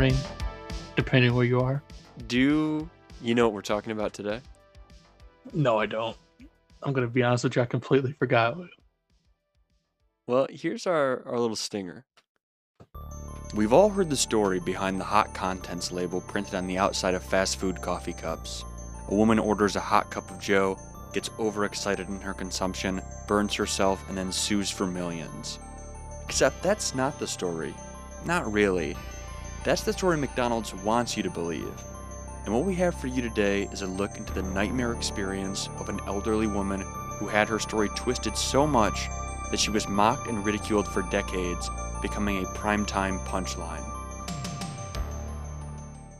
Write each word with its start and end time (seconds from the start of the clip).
morning, 0.00 0.18
depending 0.96 1.34
where 1.34 1.44
you 1.44 1.60
are. 1.60 1.82
Do 2.26 2.88
you 3.20 3.34
know 3.34 3.46
what 3.46 3.52
we're 3.52 3.60
talking 3.60 3.92
about 3.92 4.14
today? 4.14 4.40
No, 5.52 5.78
I 5.78 5.84
don't. 5.84 6.16
I'm 6.82 6.94
gonna 6.94 7.06
be 7.06 7.22
honest 7.22 7.44
with 7.44 7.54
you. 7.54 7.60
I 7.60 7.66
completely 7.66 8.12
forgot. 8.12 8.56
Well, 10.26 10.46
here's 10.48 10.86
our, 10.86 11.22
our 11.26 11.38
little 11.38 11.54
stinger. 11.54 12.06
We've 13.54 13.74
all 13.74 13.90
heard 13.90 14.08
the 14.08 14.16
story 14.16 14.58
behind 14.58 14.98
the 14.98 15.04
hot 15.04 15.34
contents 15.34 15.92
label 15.92 16.22
printed 16.22 16.54
on 16.54 16.66
the 16.66 16.78
outside 16.78 17.12
of 17.12 17.22
fast 17.22 17.60
food 17.60 17.82
coffee 17.82 18.14
cups. 18.14 18.64
A 19.08 19.14
woman 19.14 19.38
orders 19.38 19.76
a 19.76 19.80
hot 19.80 20.10
cup 20.10 20.30
of 20.30 20.40
Joe, 20.40 20.78
gets 21.12 21.28
overexcited 21.38 22.08
in 22.08 22.22
her 22.22 22.32
consumption, 22.32 23.02
burns 23.28 23.52
herself, 23.54 24.02
and 24.08 24.16
then 24.16 24.32
sues 24.32 24.70
for 24.70 24.86
millions. 24.86 25.58
Except 26.24 26.62
that's 26.62 26.94
not 26.94 27.18
the 27.18 27.26
story. 27.26 27.74
Not 28.24 28.50
really. 28.50 28.96
That's 29.62 29.82
the 29.82 29.92
story 29.92 30.16
McDonald's 30.16 30.74
wants 30.74 31.16
you 31.18 31.22
to 31.22 31.30
believe. 31.30 31.74
And 32.46 32.54
what 32.54 32.64
we 32.64 32.74
have 32.76 32.98
for 32.98 33.08
you 33.08 33.20
today 33.20 33.68
is 33.70 33.82
a 33.82 33.86
look 33.86 34.16
into 34.16 34.32
the 34.32 34.42
nightmare 34.42 34.94
experience 34.94 35.68
of 35.78 35.90
an 35.90 36.00
elderly 36.06 36.46
woman 36.46 36.80
who 36.80 37.28
had 37.28 37.46
her 37.48 37.58
story 37.58 37.90
twisted 37.94 38.36
so 38.38 38.66
much 38.66 39.08
that 39.50 39.60
she 39.60 39.70
was 39.70 39.86
mocked 39.86 40.28
and 40.28 40.44
ridiculed 40.46 40.88
for 40.88 41.02
decades, 41.02 41.68
becoming 42.00 42.42
a 42.42 42.48
primetime 42.48 43.22
punchline. 43.26 43.84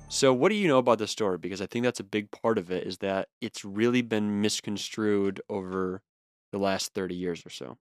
So, 0.09 0.34
what 0.34 0.50
do 0.50 0.56
you 0.56 0.68
know 0.68 0.78
about 0.78 0.98
the 0.98 1.06
story? 1.06 1.38
Because 1.38 1.62
I 1.62 1.66
think 1.66 1.84
that's 1.84 2.00
a 2.00 2.04
big 2.04 2.30
part 2.30 2.59
of 2.59 2.70
it, 2.70 2.87
is 2.87 2.98
that 2.98 3.28
it's 3.40 3.65
really 3.65 4.02
been 4.02 4.43
misconstrued 4.43 5.40
over 5.48 6.02
the 6.52 6.59
last 6.59 6.93
30 6.93 7.15
years 7.15 7.46
or 7.46 7.50
so. 7.50 7.78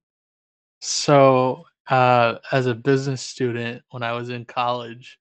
So, 0.79 1.65
uh, 1.89 2.35
as 2.51 2.67
a 2.67 2.75
business 2.75 3.21
student, 3.21 3.81
when 3.89 4.03
I 4.03 4.13
was 4.13 4.29
in 4.29 4.45
college, 4.45 5.18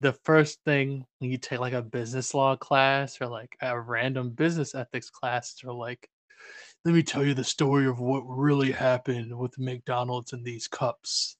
the 0.00 0.12
first 0.12 0.60
thing 0.64 1.04
when 1.18 1.30
you 1.30 1.38
take 1.38 1.58
like 1.58 1.72
a 1.72 1.82
business 1.82 2.34
law 2.34 2.56
class 2.56 3.20
or 3.20 3.26
like 3.26 3.56
a 3.60 3.78
random 3.78 4.30
business 4.30 4.74
ethics 4.74 5.10
class, 5.10 5.54
they're 5.54 5.72
like, 5.72 6.08
let 6.84 6.94
me 6.94 7.02
tell 7.02 7.24
you 7.24 7.34
the 7.34 7.44
story 7.44 7.86
of 7.86 7.98
what 7.98 8.22
really 8.26 8.70
happened 8.70 9.36
with 9.36 9.58
McDonald's 9.58 10.32
and 10.32 10.44
these 10.44 10.68
cups. 10.68 11.36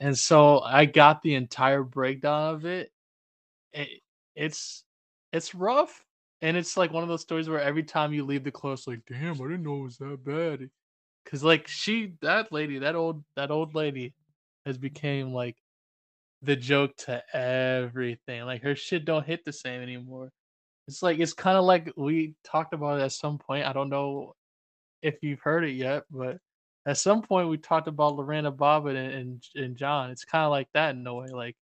And 0.00 0.16
so 0.16 0.60
I 0.60 0.84
got 0.84 1.22
the 1.22 1.34
entire 1.34 1.82
breakdown 1.82 2.54
of 2.54 2.64
it. 2.64 2.92
it 3.72 3.88
it's 4.36 4.84
it's 5.32 5.54
rough. 5.54 6.04
And 6.42 6.56
it's 6.56 6.76
like 6.76 6.92
one 6.92 7.02
of 7.02 7.08
those 7.08 7.22
stories 7.22 7.48
where 7.48 7.60
every 7.60 7.82
time 7.82 8.12
you 8.12 8.24
leave 8.24 8.44
the 8.44 8.50
class, 8.50 8.86
like, 8.86 9.00
damn, 9.08 9.40
I 9.40 9.44
didn't 9.44 9.62
know 9.62 9.78
it 9.78 9.82
was 9.82 9.96
that 9.98 10.24
bad. 10.24 10.68
Cause 11.26 11.42
like 11.42 11.66
she 11.66 12.12
that 12.20 12.52
lady, 12.52 12.78
that 12.80 12.94
old 12.94 13.24
that 13.34 13.50
old 13.50 13.74
lady 13.74 14.12
has 14.66 14.76
became 14.76 15.32
like 15.32 15.56
the 16.44 16.56
joke 16.56 16.96
to 16.96 17.22
everything. 17.34 18.42
Like 18.44 18.62
her 18.62 18.76
shit 18.76 19.04
don't 19.04 19.26
hit 19.26 19.44
the 19.44 19.52
same 19.52 19.82
anymore. 19.82 20.30
It's 20.88 21.02
like 21.02 21.18
it's 21.18 21.32
kind 21.32 21.56
of 21.56 21.64
like 21.64 21.92
we 21.96 22.34
talked 22.44 22.74
about 22.74 23.00
it 23.00 23.04
at 23.04 23.12
some 23.12 23.38
point. 23.38 23.66
I 23.66 23.72
don't 23.72 23.88
know 23.88 24.34
if 25.02 25.16
you've 25.22 25.40
heard 25.40 25.64
it 25.64 25.72
yet, 25.72 26.04
but 26.10 26.38
at 26.86 26.98
some 26.98 27.22
point 27.22 27.48
we 27.48 27.56
talked 27.58 27.88
about 27.88 28.16
Lorena 28.16 28.52
Bobbitt 28.52 28.96
and 28.96 29.14
and, 29.14 29.44
and 29.54 29.76
John. 29.76 30.10
It's 30.10 30.24
kind 30.24 30.44
of 30.44 30.50
like 30.50 30.68
that 30.74 30.94
in 30.94 31.06
a 31.06 31.14
way. 31.14 31.28
Like 31.28 31.56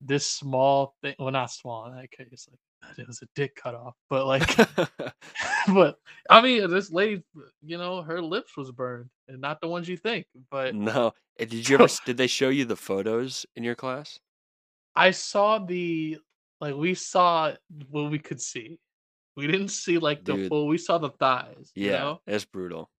this 0.00 0.26
small 0.26 0.94
thing, 1.02 1.14
well, 1.18 1.32
not 1.32 1.50
small 1.50 1.86
in 1.86 1.96
that 1.96 2.10
case. 2.10 2.48
Like 2.50 2.60
it 2.96 3.06
was 3.06 3.22
a 3.22 3.28
dick 3.34 3.54
cut 3.56 3.74
off, 3.74 3.94
but 4.08 4.26
like, 4.26 4.56
but 5.68 5.98
I 6.30 6.40
mean, 6.40 6.70
this 6.70 6.90
lady, 6.90 7.22
you 7.62 7.78
know, 7.78 8.02
her 8.02 8.20
lips 8.22 8.56
was 8.56 8.70
burned, 8.70 9.10
and 9.28 9.40
not 9.40 9.60
the 9.60 9.68
ones 9.68 9.88
you 9.88 9.96
think. 9.96 10.26
But 10.50 10.74
no, 10.74 11.12
eh, 11.38 11.44
did 11.44 11.68
you 11.68 11.74
ever? 11.80 11.88
did 12.04 12.16
they 12.16 12.26
show 12.26 12.48
you 12.48 12.64
the 12.64 12.76
photos 12.76 13.46
in 13.56 13.64
your 13.64 13.74
class? 13.74 14.18
I 14.94 15.10
saw 15.12 15.58
the 15.58 16.18
like 16.60 16.74
we 16.74 16.94
saw 16.94 17.52
what 17.90 18.10
we 18.10 18.18
could 18.18 18.40
see. 18.40 18.78
We 19.36 19.46
didn't 19.46 19.68
see 19.68 19.98
like 19.98 20.24
the 20.24 20.34
Dude. 20.34 20.48
full. 20.48 20.66
We 20.66 20.78
saw 20.78 20.98
the 20.98 21.10
thighs. 21.10 21.70
Yeah, 21.74 21.84
you 21.84 21.92
know? 21.92 22.20
it's 22.26 22.44
brutal. 22.44 22.90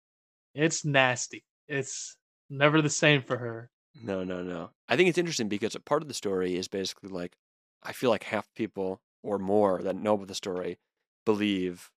It's 0.56 0.86
nasty. 0.86 1.44
It's 1.68 2.18
never 2.50 2.82
the 2.82 2.90
same 2.90 3.22
for 3.22 3.38
her. 3.38 3.70
No, 4.02 4.24
no, 4.24 4.44
no. 4.44 4.70
I 4.88 4.96
think 4.96 5.10
it's 5.10 5.18
interesting 5.18 5.50
because 5.50 5.76
a 5.76 5.80
part 5.80 6.02
of 6.02 6.08
the 6.08 6.14
story 6.14 6.56
is 6.56 6.68
basically 6.68 7.10
like 7.10 7.36
I 7.84 7.92
feel 7.92 8.10
like 8.10 8.24
half 8.24 8.48
people 8.56 9.02
or 9.24 9.38
more 9.38 9.82
that 9.82 9.96
know 9.96 10.14
about 10.14 10.28
the 10.28 10.36
story 10.36 10.80
believe 11.26 11.92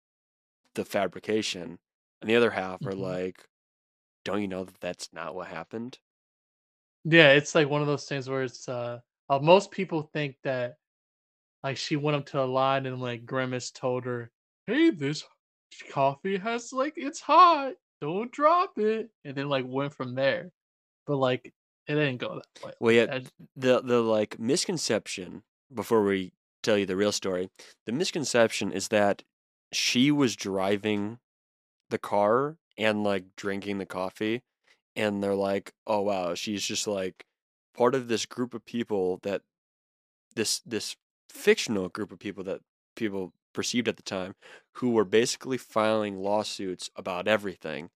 the 0.75 0.85
fabrication, 0.85 1.79
and 2.21 2.31
the 2.31 2.37
other 2.37 2.51
half 2.51 2.81
mm-hmm. 2.81 2.89
are 2.89 2.95
like, 2.95 3.49
"Don't 4.25 4.43
you 4.43 4.49
know 4.49 4.65
that 4.65 4.81
that's 4.81 5.09
not 5.13 5.35
what 5.35 5.49
happened?" 5.49 5.99
Yeah, 7.05 7.33
it's 7.33 7.55
like 7.55 7.69
one 7.69 7.81
of 7.81 7.87
those 7.87 8.05
things 8.05 8.29
where 8.29 8.43
it's 8.43 8.69
uh, 8.69 9.01
uh 9.29 9.39
most 9.39 9.71
people 9.71 10.11
think 10.13 10.37
that 10.45 10.77
like 11.63 11.77
she 11.77 11.97
went 11.97 12.17
up 12.17 12.27
to 12.27 12.43
a 12.43 12.45
line 12.45 12.87
and 12.87 13.01
like 13.01 13.25
Grimace 13.25 13.71
told 13.71 14.05
her, 14.05 14.31
"Hey, 14.67 14.91
this 14.91 15.25
coffee 15.91 16.37
has 16.37 16.73
like 16.73 16.95
it's 16.97 17.21
hot. 17.21 17.73
Don't 18.01 18.31
drop 18.33 18.79
it." 18.79 19.11
And 19.25 19.37
then 19.37 19.49
like 19.49 19.65
went 19.67 19.95
from 19.95 20.15
there. 20.15 20.51
But 21.07 21.17
like 21.17 21.53
it 21.87 21.95
didn't 21.95 22.19
go 22.19 22.35
that 22.35 22.65
way. 22.65 22.73
Well, 22.81 22.95
yeah, 22.95 23.21
the 23.57 23.81
the 23.81 24.01
like 24.03 24.39
misconception 24.39 25.43
before 25.73 26.05
we 26.05 26.33
tell 26.63 26.79
you 26.79 26.87
the 26.87 26.97
real 26.97 27.13
story, 27.13 27.51
the 27.87 27.93
misconception 27.93 28.73
is 28.73 28.89
that 28.89 29.23
she 29.73 30.11
was 30.11 30.37
driving 30.37 31.19
the 31.91 31.99
car 31.99 32.59
and 32.79 33.05
like 33.05 33.25
drinking 33.37 33.79
the 33.79 33.87
coffee 33.87 34.43
and 34.97 35.23
they're 35.23 35.35
like, 35.37 35.73
"Oh 35.87 36.03
wow, 36.03 36.35
she's 36.35 36.65
just 36.65 36.87
like 36.87 37.27
part 37.75 37.95
of 37.95 38.09
this 38.09 38.27
group 38.27 38.55
of 38.55 38.65
people 38.67 39.19
that 39.25 39.43
this 40.37 40.61
this 40.61 40.97
fictional 41.31 41.89
group 41.89 42.13
of 42.13 42.19
people 42.19 42.45
that 42.45 42.61
people 42.97 43.33
perceived 43.55 43.89
at 43.89 43.97
the 43.97 44.03
time 44.03 44.35
who 44.77 44.91
were 44.91 45.05
basically 45.05 45.59
filing 45.59 46.17
lawsuits 46.19 46.91
about 46.97 47.29
everything 47.29 47.91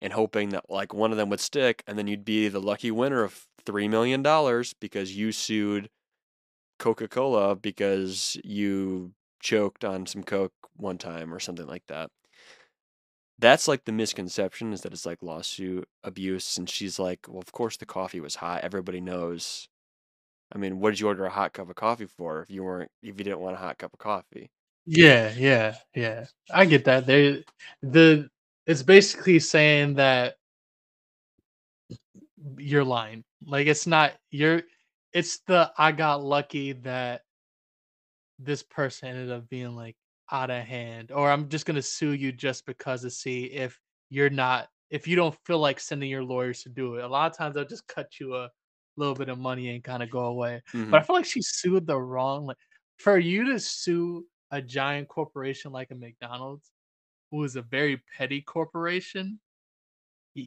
and 0.00 0.12
hoping 0.12 0.50
that 0.50 0.68
like 0.70 0.94
one 0.94 1.10
of 1.10 1.16
them 1.18 1.28
would 1.30 1.40
stick 1.40 1.82
and 1.86 1.98
then 1.98 2.06
you'd 2.06 2.24
be 2.24 2.48
the 2.48 2.60
lucky 2.60 2.90
winner 2.90 3.22
of 3.22 3.46
3 3.66 3.88
million 3.88 4.22
dollars 4.22 4.74
because 4.80 5.16
you 5.16 5.32
sued 5.32 5.88
Coca-Cola 6.82 7.56
because 7.56 8.36
you 8.44 9.12
choked 9.40 9.84
on 9.84 10.06
some 10.06 10.22
coke 10.24 10.52
one 10.76 10.98
time 10.98 11.32
or 11.32 11.40
something 11.40 11.66
like 11.66 11.86
that. 11.86 12.10
That's 13.38 13.68
like 13.68 13.84
the 13.84 13.92
misconception 13.92 14.72
is 14.72 14.82
that 14.82 14.92
it's 14.92 15.06
like 15.06 15.22
lawsuit 15.22 15.88
abuse 16.04 16.58
and 16.58 16.68
she's 16.68 16.98
like, 16.98 17.26
"Well, 17.28 17.40
of 17.40 17.52
course 17.52 17.76
the 17.76 17.86
coffee 17.86 18.20
was 18.20 18.36
hot. 18.36 18.62
Everybody 18.64 19.00
knows 19.00 19.68
I 20.54 20.58
mean, 20.58 20.80
what 20.80 20.90
did 20.90 21.00
you 21.00 21.06
order 21.06 21.24
a 21.24 21.30
hot 21.30 21.54
cup 21.54 21.70
of 21.70 21.76
coffee 21.76 22.06
for 22.06 22.42
if 22.42 22.50
you 22.50 22.62
weren't 22.64 22.90
if 23.02 23.18
you 23.18 23.24
didn't 23.24 23.40
want 23.40 23.54
a 23.54 23.58
hot 23.58 23.78
cup 23.78 23.92
of 23.94 23.98
coffee? 23.98 24.50
Yeah, 24.84 25.32
yeah, 25.36 25.76
yeah. 25.94 26.26
I 26.52 26.66
get 26.66 26.84
that. 26.84 27.06
They 27.06 27.44
the 27.82 28.28
it's 28.66 28.82
basically 28.82 29.38
saying 29.38 29.94
that 29.94 30.34
you're 32.58 32.84
lying. 32.84 33.24
Like 33.46 33.66
it's 33.66 33.86
not 33.86 34.12
you're 34.30 34.62
it's 35.12 35.40
the 35.46 35.70
I 35.76 35.92
got 35.92 36.22
lucky 36.22 36.72
that 36.72 37.22
this 38.38 38.62
person 38.62 39.08
ended 39.08 39.30
up 39.30 39.48
being 39.48 39.74
like 39.76 39.96
out 40.30 40.50
of 40.50 40.64
hand 40.64 41.12
or 41.12 41.30
I'm 41.30 41.48
just 41.48 41.66
going 41.66 41.76
to 41.76 41.82
sue 41.82 42.12
you 42.12 42.32
just 42.32 42.64
because 42.66 43.02
to 43.02 43.10
see 43.10 43.44
if 43.44 43.78
you're 44.10 44.30
not 44.30 44.68
if 44.90 45.06
you 45.08 45.16
don't 45.16 45.36
feel 45.46 45.58
like 45.58 45.80
sending 45.80 46.10
your 46.10 46.22
lawyers 46.22 46.62
to 46.62 46.68
do 46.68 46.96
it. 46.96 47.04
A 47.04 47.08
lot 47.08 47.30
of 47.30 47.36
times 47.36 47.54
they'll 47.54 47.64
just 47.64 47.86
cut 47.88 48.20
you 48.20 48.36
a 48.36 48.50
little 48.96 49.14
bit 49.14 49.30
of 49.30 49.38
money 49.38 49.70
and 49.70 49.82
kind 49.82 50.02
of 50.02 50.10
go 50.10 50.26
away. 50.26 50.62
Mm-hmm. 50.72 50.90
But 50.90 51.00
I 51.00 51.04
feel 51.04 51.16
like 51.16 51.24
she 51.24 51.40
sued 51.42 51.86
the 51.86 51.98
wrong 51.98 52.46
like 52.46 52.58
for 52.98 53.18
you 53.18 53.44
to 53.52 53.58
sue 53.58 54.26
a 54.50 54.60
giant 54.60 55.08
corporation 55.08 55.72
like 55.72 55.90
a 55.90 55.94
McDonald's, 55.94 56.70
who 57.30 57.42
is 57.44 57.56
a 57.56 57.62
very 57.62 58.02
petty 58.16 58.42
corporation. 58.42 59.40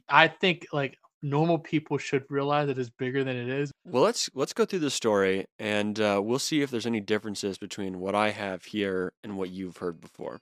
I 0.08 0.28
think 0.28 0.66
like 0.72 0.96
normal 1.28 1.58
people 1.58 1.98
should 1.98 2.24
realize 2.30 2.68
it 2.68 2.78
is 2.78 2.90
bigger 2.90 3.24
than 3.24 3.36
it 3.36 3.48
is. 3.48 3.72
Well, 3.84 4.02
let's 4.02 4.30
let's 4.34 4.52
go 4.52 4.64
through 4.64 4.80
the 4.80 4.90
story 4.90 5.46
and 5.58 5.98
uh, 6.00 6.20
we'll 6.22 6.38
see 6.38 6.62
if 6.62 6.70
there's 6.70 6.86
any 6.86 7.00
differences 7.00 7.58
between 7.58 8.00
what 8.00 8.14
I 8.14 8.30
have 8.30 8.64
here 8.64 9.12
and 9.22 9.36
what 9.36 9.50
you've 9.50 9.78
heard 9.78 10.00
before. 10.00 10.40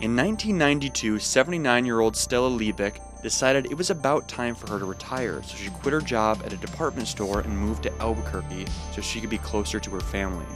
In 0.00 0.16
1992, 0.16 1.18
79 1.18 1.84
year 1.84 2.00
old 2.00 2.16
Stella 2.16 2.48
Liebeck 2.48 3.00
decided 3.22 3.66
it 3.66 3.76
was 3.76 3.90
about 3.90 4.28
time 4.28 4.54
for 4.54 4.70
her 4.70 4.78
to 4.78 4.86
retire, 4.86 5.42
so 5.42 5.56
she 5.56 5.68
quit 5.68 5.92
her 5.92 6.00
job 6.00 6.40
at 6.44 6.54
a 6.54 6.56
department 6.56 7.06
store 7.06 7.40
and 7.40 7.58
moved 7.58 7.82
to 7.82 7.92
Albuquerque 8.00 8.66
so 8.92 9.02
she 9.02 9.20
could 9.20 9.28
be 9.28 9.36
closer 9.38 9.78
to 9.78 9.90
her 9.90 10.00
family. 10.00 10.46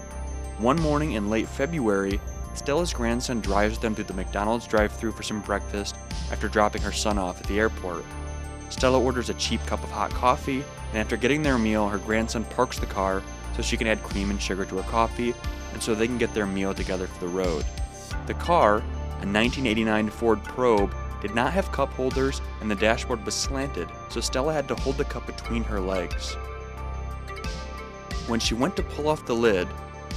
One 0.59 0.81
morning 0.81 1.13
in 1.13 1.29
late 1.29 1.49
February, 1.49 2.21
Stella's 2.55 2.95
grandson 2.95 3.41
drives 3.41 3.79
them 3.79 3.95
to 3.97 4.05
the 4.05 4.15
McDonald's 4.15 4.67
drive 4.67 4.93
through 4.93 5.13
for 5.13 5.25
some 5.25 5.43
breakfast 5.43 5.97
after 6.31 6.49
dropping 6.49 6.81
her 6.81 6.93
son 6.93 7.19
off 7.19 7.41
at 7.41 7.47
the 7.47 7.59
airport. 7.59 8.05
Stella 8.75 9.01
orders 9.01 9.31
a 9.31 9.35
cheap 9.35 9.65
cup 9.67 9.85
of 9.85 9.91
hot 9.93 10.11
coffee, 10.11 10.65
and 10.91 10.99
after 10.99 11.17
getting 11.17 11.45
their 11.45 11.59
meal, 11.59 11.89
her 11.89 11.99
grandson 11.99 12.43
parks 12.43 12.77
the 12.77 12.87
car 12.87 13.23
so 13.55 13.63
she 13.63 13.77
can 13.77 13.87
add 13.87 14.03
cream 14.03 14.31
and 14.31 14.43
sugar 14.43 14.65
to 14.65 14.77
her 14.79 14.91
coffee 14.91 15.33
and 15.73 15.81
so 15.81 15.95
they 15.95 16.09
can 16.09 16.19
get 16.19 16.35
their 16.35 16.45
meal 16.45 16.75
together 16.75 17.07
for 17.07 17.21
the 17.21 17.29
road. 17.29 17.65
The 18.27 18.35
car, 18.35 18.79
a 18.79 19.27
1989 19.27 20.11
Ford 20.11 20.43
Probe, 20.43 20.93
did 21.23 21.37
not 21.37 21.53
have 21.53 21.71
cup 21.71 21.93
holders 21.93 22.41
and 22.61 22.69
the 22.69 22.75
dashboard 22.75 23.25
was 23.25 23.35
slanted, 23.37 23.89
so 24.11 24.21
Stella 24.21 24.53
had 24.53 24.67
to 24.67 24.75
hold 24.75 24.97
the 24.97 25.05
cup 25.05 25.25
between 25.25 25.63
her 25.63 25.79
legs. 25.79 26.35
When 28.27 28.41
she 28.41 28.55
went 28.55 28.75
to 28.75 28.83
pull 28.83 29.07
off 29.07 29.25
the 29.25 29.37
lid, 29.37 29.69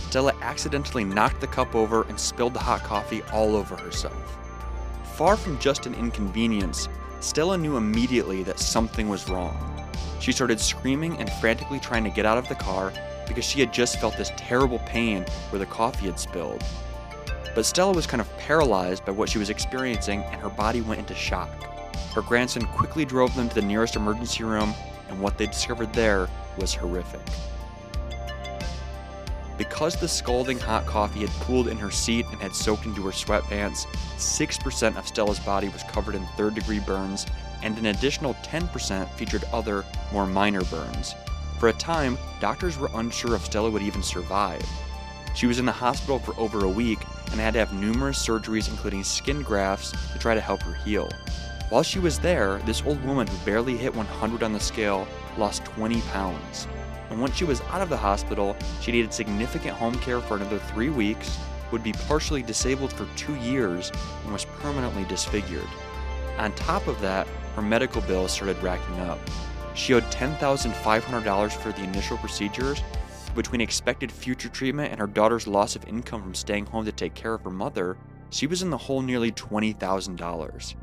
Stella 0.09 0.33
accidentally 0.41 1.03
knocked 1.03 1.41
the 1.41 1.47
cup 1.47 1.75
over 1.75 2.07
and 2.07 2.19
spilled 2.19 2.55
the 2.55 2.59
hot 2.59 2.81
coffee 2.81 3.21
all 3.31 3.55
over 3.55 3.75
herself. 3.75 4.35
Far 5.15 5.37
from 5.37 5.59
just 5.59 5.85
an 5.85 5.93
inconvenience, 5.93 6.89
Stella 7.19 7.57
knew 7.57 7.77
immediately 7.77 8.43
that 8.43 8.59
something 8.59 9.09
was 9.09 9.27
wrong. 9.27 9.89
She 10.19 10.31
started 10.31 10.59
screaming 10.59 11.17
and 11.17 11.31
frantically 11.33 11.79
trying 11.79 12.03
to 12.03 12.09
get 12.09 12.25
out 12.25 12.37
of 12.37 12.47
the 12.47 12.55
car 12.55 12.93
because 13.27 13.43
she 13.43 13.59
had 13.59 13.73
just 13.73 13.99
felt 13.99 14.15
this 14.17 14.31
terrible 14.37 14.79
pain 14.79 15.25
where 15.49 15.59
the 15.59 15.65
coffee 15.65 16.05
had 16.05 16.19
spilled. 16.19 16.63
But 17.55 17.65
Stella 17.65 17.93
was 17.93 18.05
kind 18.05 18.21
of 18.21 18.37
paralyzed 18.37 19.03
by 19.03 19.13
what 19.13 19.29
she 19.29 19.39
was 19.39 19.49
experiencing 19.49 20.21
and 20.23 20.39
her 20.41 20.49
body 20.49 20.81
went 20.81 20.99
into 20.99 21.15
shock. 21.15 21.49
Her 22.13 22.21
grandson 22.21 22.65
quickly 22.67 23.03
drove 23.03 23.35
them 23.35 23.49
to 23.49 23.55
the 23.55 23.61
nearest 23.61 23.95
emergency 23.95 24.43
room, 24.43 24.73
and 25.09 25.19
what 25.19 25.37
they 25.37 25.47
discovered 25.47 25.93
there 25.93 26.27
was 26.57 26.73
horrific. 26.73 27.21
Because 29.57 29.95
the 29.95 30.07
scalding 30.07 30.59
hot 30.59 30.85
coffee 30.85 31.21
had 31.21 31.29
pooled 31.41 31.67
in 31.67 31.77
her 31.77 31.89
seat 31.89 32.27
and 32.31 32.39
had 32.39 32.53
soaked 32.53 32.85
into 32.85 33.03
her 33.03 33.11
sweatpants, 33.11 33.87
6% 34.17 34.97
of 34.97 35.07
Stella's 35.07 35.39
body 35.39 35.69
was 35.69 35.83
covered 35.83 36.13
in 36.13 36.25
third 36.37 36.53
degree 36.53 36.79
burns, 36.79 37.25
and 37.63 37.75
an 37.77 37.87
additional 37.87 38.35
10% 38.35 39.09
featured 39.11 39.43
other, 39.51 39.83
more 40.13 40.27
minor 40.27 40.61
burns. 40.65 41.15
For 41.59 41.69
a 41.69 41.73
time, 41.73 42.19
doctors 42.39 42.77
were 42.77 42.91
unsure 42.93 43.33
if 43.33 43.45
Stella 43.45 43.71
would 43.71 43.81
even 43.81 44.03
survive. 44.03 44.63
She 45.33 45.47
was 45.47 45.57
in 45.57 45.65
the 45.65 45.71
hospital 45.71 46.19
for 46.19 46.39
over 46.39 46.63
a 46.63 46.69
week 46.69 46.99
and 47.31 47.39
had 47.39 47.53
to 47.53 47.59
have 47.59 47.73
numerous 47.73 48.23
surgeries, 48.23 48.69
including 48.69 49.03
skin 49.03 49.41
grafts, 49.41 49.91
to 50.13 50.19
try 50.19 50.35
to 50.35 50.41
help 50.41 50.61
her 50.63 50.73
heal. 50.73 51.09
While 51.69 51.83
she 51.83 51.99
was 51.99 52.19
there, 52.19 52.59
this 52.59 52.83
old 52.83 53.03
woman 53.03 53.25
who 53.25 53.37
barely 53.45 53.75
hit 53.75 53.95
100 53.95 54.43
on 54.43 54.53
the 54.53 54.59
scale 54.59 55.07
lost 55.35 55.65
20 55.65 56.01
pounds 56.01 56.67
and 57.09 57.21
once 57.21 57.35
she 57.35 57.45
was 57.45 57.61
out 57.69 57.81
of 57.81 57.89
the 57.89 57.97
hospital, 57.97 58.55
she 58.81 58.91
needed 58.91 59.13
significant 59.13 59.75
home 59.75 59.97
care 59.99 60.19
for 60.19 60.35
another 60.37 60.59
three 60.59 60.89
weeks, 60.89 61.37
would 61.71 61.83
be 61.83 61.93
partially 61.93 62.41
disabled 62.41 62.93
for 62.93 63.07
two 63.15 63.35
years, 63.35 63.91
and 64.23 64.33
was 64.33 64.45
permanently 64.45 65.05
disfigured. 65.05 65.67
On 66.37 66.51
top 66.53 66.87
of 66.87 66.99
that, 67.01 67.27
her 67.55 67.61
medical 67.61 68.01
bills 68.01 68.31
started 68.31 68.61
racking 68.61 68.99
up. 69.01 69.19
She 69.73 69.93
owed 69.93 70.03
$10,500 70.05 71.51
for 71.51 71.71
the 71.71 71.83
initial 71.83 72.17
procedures. 72.17 72.81
Between 73.35 73.61
expected 73.61 74.11
future 74.11 74.49
treatment 74.49 74.91
and 74.91 74.99
her 74.99 75.07
daughter's 75.07 75.47
loss 75.47 75.75
of 75.75 75.87
income 75.87 76.21
from 76.21 76.33
staying 76.33 76.65
home 76.67 76.85
to 76.85 76.91
take 76.91 77.13
care 77.13 77.33
of 77.33 77.43
her 77.43 77.51
mother, 77.51 77.97
she 78.29 78.47
was 78.47 78.61
in 78.61 78.69
the 78.69 78.77
hole 78.77 79.01
nearly 79.01 79.31
$20,000. 79.31 80.75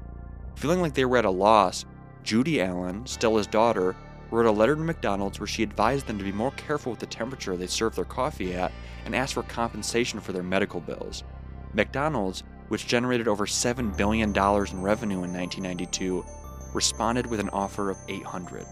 Feeling 0.55 0.81
like 0.81 0.95
they 0.95 1.05
were 1.05 1.17
at 1.19 1.25
a 1.25 1.31
loss, 1.31 1.85
Judy 2.23 2.61
Allen, 2.61 3.07
Stella's 3.07 3.47
daughter, 3.47 3.97
wrote 4.31 4.47
a 4.47 4.51
letter 4.51 4.75
to 4.75 4.81
McDonald's 4.81 5.39
where 5.39 5.47
she 5.47 5.63
advised 5.63 6.07
them 6.07 6.19
to 6.19 6.25
be 6.25 6.33
more 6.33 6.51
careful 6.53 6.91
with 6.93 7.01
the 7.01 7.07
temperature 7.07 7.57
they 7.57 7.67
serve 7.67 7.95
their 7.95 8.05
coffee 8.05 8.55
at 8.55 8.73
and 9.05 9.15
asked 9.15 9.35
for 9.35 9.43
compensation 9.45 10.21
for 10.21 10.33
their 10.33 10.43
medical 10.43 10.81
bills. 10.81 11.23
McDonald's, 11.73 12.43
which 12.69 12.87
generated 12.87 13.29
over 13.29 13.47
$7 13.47 13.97
billion 13.97 14.31
in 14.31 14.83
revenue 14.83 15.23
in 15.25 15.33
1992, 15.33 16.25
responded 16.73 17.27
with 17.27 17.41
an 17.41 17.51
offer 17.51 17.91
of 17.91 17.99
800 18.09 18.67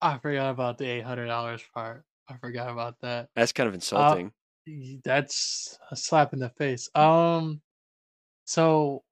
I 0.00 0.18
forgot 0.18 0.50
about 0.50 0.78
the 0.78 0.84
$800 0.84 1.60
part. 1.74 2.04
I 2.28 2.36
forgot 2.36 2.70
about 2.70 2.96
that. 3.00 3.28
That's 3.34 3.52
kind 3.52 3.66
of 3.66 3.74
Uh, 3.74 3.76
insulting. 3.76 4.32
y- 4.66 4.98
that's 5.02 5.76
a 5.90 5.96
slap 5.96 6.32
in 6.32 6.38
the 6.38 6.50
face. 6.50 6.88
Um, 6.94 7.60
so 8.44 9.02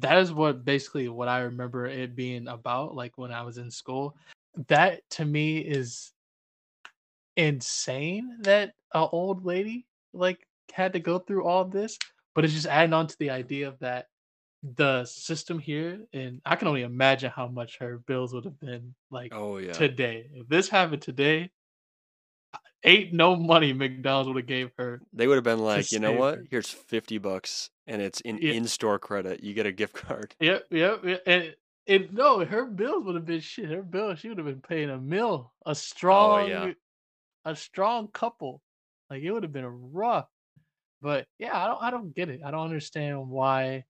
that 0.00 0.18
is 0.18 0.32
what 0.32 0.64
basically 0.64 1.08
what 1.08 1.28
I 1.28 1.40
remember 1.40 1.86
it 1.86 2.14
being 2.14 2.48
about, 2.48 2.94
like 2.94 3.18
when 3.18 3.32
I 3.32 3.42
was 3.42 3.58
in 3.58 3.70
school. 3.70 4.16
That 4.68 5.08
to 5.10 5.24
me 5.24 5.58
is 5.58 6.12
insane 7.36 8.36
that 8.40 8.74
a 8.92 9.06
old 9.06 9.44
lady 9.44 9.86
like 10.12 10.46
had 10.72 10.92
to 10.92 11.00
go 11.00 11.18
through 11.18 11.44
all 11.44 11.64
this, 11.64 11.98
but 12.34 12.44
it's 12.44 12.54
just 12.54 12.66
adding 12.66 12.92
on 12.92 13.06
to 13.06 13.18
the 13.18 13.30
idea 13.30 13.68
of 13.68 13.78
that 13.80 14.08
the 14.76 15.04
system 15.06 15.58
here, 15.58 16.00
and 16.12 16.40
I 16.44 16.56
can 16.56 16.68
only 16.68 16.82
imagine 16.82 17.30
how 17.30 17.48
much 17.48 17.78
her 17.78 17.98
bills 18.06 18.34
would 18.34 18.44
have 18.44 18.60
been 18.60 18.94
like 19.10 19.32
Oh 19.34 19.56
yeah. 19.58 19.72
today. 19.72 20.28
If 20.34 20.48
this 20.48 20.68
happened 20.68 21.02
today, 21.02 21.50
ain't 22.84 23.12
no 23.12 23.36
money 23.36 23.72
McDonald's 23.72 24.28
would 24.28 24.36
have 24.36 24.46
gave 24.46 24.70
her. 24.78 25.00
They 25.12 25.26
would 25.26 25.36
have 25.36 25.44
been 25.44 25.58
like, 25.58 25.92
you 25.92 25.98
know 25.98 26.12
what? 26.12 26.38
her. 26.38 26.44
Here's 26.50 26.70
50 26.70 27.18
bucks 27.18 27.70
and 27.86 28.00
it's 28.00 28.20
in 28.20 28.38
Yeah. 28.38 28.52
in-store 28.52 28.98
credit. 28.98 29.42
You 29.42 29.54
get 29.54 29.66
a 29.66 29.72
gift 29.72 29.94
card. 29.94 30.34
Yep, 30.40 30.66
yep, 30.70 31.04
yep. 31.04 31.22
And, 31.26 31.54
and 31.86 32.12
no, 32.12 32.44
her 32.44 32.66
bills 32.66 33.04
would 33.04 33.16
have 33.16 33.26
been 33.26 33.40
shit. 33.40 33.70
Her 33.70 33.82
bill, 33.82 34.14
she 34.14 34.28
would 34.28 34.38
have 34.38 34.46
been 34.46 34.60
paying 34.60 34.90
a 34.90 34.98
mill, 34.98 35.52
a 35.66 35.70
oh, 35.70 35.72
strong, 35.72 36.74
a 37.44 37.56
strong 37.56 38.08
couple. 38.08 38.62
Like 39.08 39.22
it 39.22 39.32
would 39.32 39.42
have 39.42 39.52
been 39.52 39.92
rough. 39.92 40.28
But 41.02 41.26
yeah, 41.38 41.56
I 41.56 41.66
don't, 41.66 41.82
I 41.82 41.90
don't 41.90 42.14
get 42.14 42.28
it. 42.28 42.40
I 42.44 42.50
don't 42.50 42.64
understand 42.64 43.28
why 43.28 43.84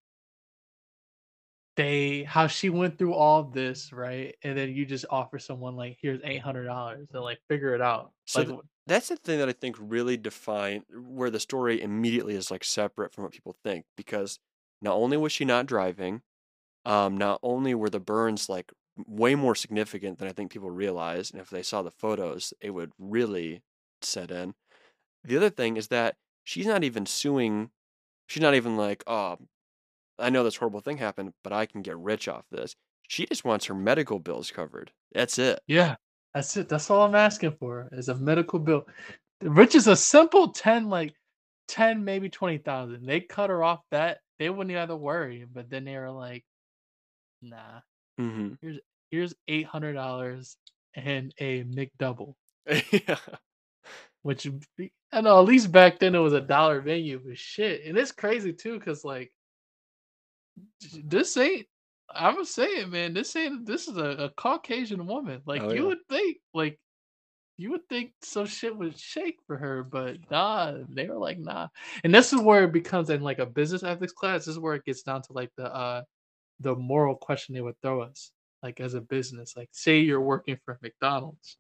they, 1.77 2.25
how 2.25 2.47
she 2.47 2.71
went 2.71 2.99
through 2.99 3.15
all 3.15 3.41
of 3.41 3.53
this, 3.53 3.93
right? 3.93 4.37
And 4.43 4.57
then 4.57 4.75
you 4.75 4.85
just 4.85 5.07
offer 5.11 5.39
someone 5.39 5.77
like, 5.77 5.99
here's 6.01 6.21
eight 6.25 6.43
hundred 6.43 6.65
dollars 6.65 7.09
and 7.13 7.23
like 7.23 7.39
figure 7.49 7.75
it 7.75 7.81
out. 7.81 8.13
So 8.27 8.43
like, 8.43 8.49
th- 8.49 8.61
that's 8.87 9.09
the 9.09 9.17
thing 9.17 9.39
that 9.39 9.49
I 9.49 9.53
think 9.53 9.77
really 9.79 10.17
define 10.17 10.85
where 10.91 11.31
the 11.31 11.41
story 11.41 11.81
immediately 11.81 12.35
is 12.35 12.51
like 12.51 12.65
separate 12.65 13.13
from 13.15 13.25
what 13.25 13.33
people 13.33 13.57
think 13.65 13.87
because 13.97 14.39
not 14.83 14.95
only 14.95 15.17
was 15.17 15.33
she 15.33 15.45
not 15.45 15.67
driving, 15.67 16.23
um, 16.85 17.17
not 17.19 17.41
only 17.43 17.75
were 17.75 17.91
the 17.91 18.01
burns 18.01 18.49
like 18.49 18.73
way 19.07 19.35
more 19.35 19.55
significant 19.55 20.19
than 20.19 20.29
I 20.29 20.33
think 20.33 20.53
people 20.53 20.71
realize, 20.71 21.31
and 21.31 21.41
if 21.41 21.51
they 21.51 21.63
saw 21.63 21.83
the 21.83 21.91
photos, 21.91 22.53
it 22.61 22.71
would 22.71 22.93
really 22.99 23.63
set 24.03 24.31
in. 24.31 24.55
The 25.25 25.37
other 25.37 25.51
thing 25.51 25.77
is 25.77 25.89
that 25.89 26.17
she's 26.45 26.67
not 26.67 26.85
even 26.85 27.07
suing. 27.07 27.71
She's 28.29 28.43
not 28.43 28.55
even 28.55 28.77
like, 28.77 29.05
oh, 29.07 29.39
I 30.21 30.31
know 30.31 30.45
this 30.45 30.57
horrible 30.57 30.81
thing 30.81 30.99
happened, 30.99 31.33
but 31.45 31.53
I 31.53 31.67
can 31.67 31.83
get 31.83 31.99
rich 31.99 32.29
off 32.29 32.47
this. 32.51 32.77
She 33.09 33.27
just 33.27 33.45
wants 33.45 33.67
her 33.67 33.75
medical 33.75 34.19
bills 34.21 34.51
covered. 34.51 34.93
That's 35.13 35.39
it. 35.39 35.61
yeah, 35.67 35.97
that's 36.35 36.57
it. 36.57 36.69
That's 36.69 36.91
all 36.91 37.03
I'm 37.03 37.15
asking 37.15 37.53
for 37.59 37.89
is 37.93 38.09
a 38.09 38.15
medical 38.17 38.59
bill, 38.59 38.87
Rich 39.43 39.77
is 39.77 39.89
a 39.89 39.97
simple 39.97 40.51
ten, 40.53 40.89
like 40.91 41.15
ten, 41.69 42.05
maybe 42.05 42.29
twenty 42.31 42.59
thousand. 42.59 43.07
They 43.07 43.21
cut 43.21 43.51
her 43.51 43.65
off 43.65 43.81
that 43.93 44.21
they 44.39 44.51
wouldn't 44.51 44.71
even 44.73 44.81
have 44.81 44.91
to 44.91 44.97
worry. 44.97 45.47
But 45.53 45.71
then 45.71 45.85
they 45.85 45.97
were 45.99 46.11
like, 46.13 46.45
nah, 47.43 47.81
hmm 48.19 48.55
here's 49.11 49.35
eight 49.49 49.67
hundred 49.67 49.95
dollars 49.95 50.57
and 50.95 51.33
a 51.39 51.65
McDouble, 51.65 52.35
yeah. 52.93 53.19
which 54.23 54.49
I 55.13 55.21
know 55.21 55.39
at 55.41 55.47
least 55.47 55.73
back 55.73 55.99
then 55.99 56.15
it 56.15 56.19
was 56.19 56.33
a 56.33 56.41
dollar 56.41 56.83
menu, 56.83 57.21
but 57.25 57.39
shit, 57.39 57.85
and 57.87 57.97
it's 57.99 58.13
crazy 58.13 58.53
too, 58.53 58.79
cause 58.81 59.05
like 59.05 59.33
this 61.05 61.37
ain't. 61.37 61.67
I'm 62.13 62.45
saying, 62.45 62.91
man, 62.91 63.15
this 63.15 63.37
ain't. 63.37 63.67
This 63.67 63.89
is 63.89 63.97
a, 63.97 64.25
a 64.25 64.31
Caucasian 64.31 65.07
woman. 65.07 65.43
Like 65.47 65.63
Oh, 65.63 65.73
you 65.73 65.83
yeah. 65.83 65.89
would 65.89 65.99
think, 66.09 66.39
like 66.55 66.79
you 67.57 67.71
would 67.71 67.87
think 67.89 68.13
some 68.23 68.47
shit 68.47 68.77
would 68.77 68.99
shake 68.99 69.37
for 69.47 69.57
her, 69.57 69.85
but 69.85 70.17
nah, 70.31 70.79
they 70.89 71.07
were 71.09 71.19
like, 71.19 71.39
nah. 71.39 71.69
And 72.05 72.15
this 72.15 72.33
is 72.33 72.41
where 72.41 72.65
it 72.65 72.73
becomes 72.73 73.11
in 73.11 73.21
like 73.21 73.39
a 73.39 73.47
business 73.47 73.83
ethics 73.83 74.13
class. 74.13 74.47
This 74.47 74.55
is 74.55 74.59
where 74.59 74.75
it 74.75 74.85
gets 74.85 75.03
down 75.03 75.23
to 75.23 75.33
like 75.33 75.51
the 75.57 75.73
uh 75.73 76.03
the 76.61 76.75
moral 76.75 77.15
question 77.15 77.55
they 77.55 77.61
would 77.61 77.81
throw 77.83 78.03
us, 78.03 78.33
like 78.63 78.81
as 78.81 78.95
a 78.95 79.01
business. 79.01 79.57
Like, 79.57 79.69
say 79.73 80.01
you're 80.01 80.21
working 80.21 80.59
for 80.65 80.79
McDonald's. 80.83 81.57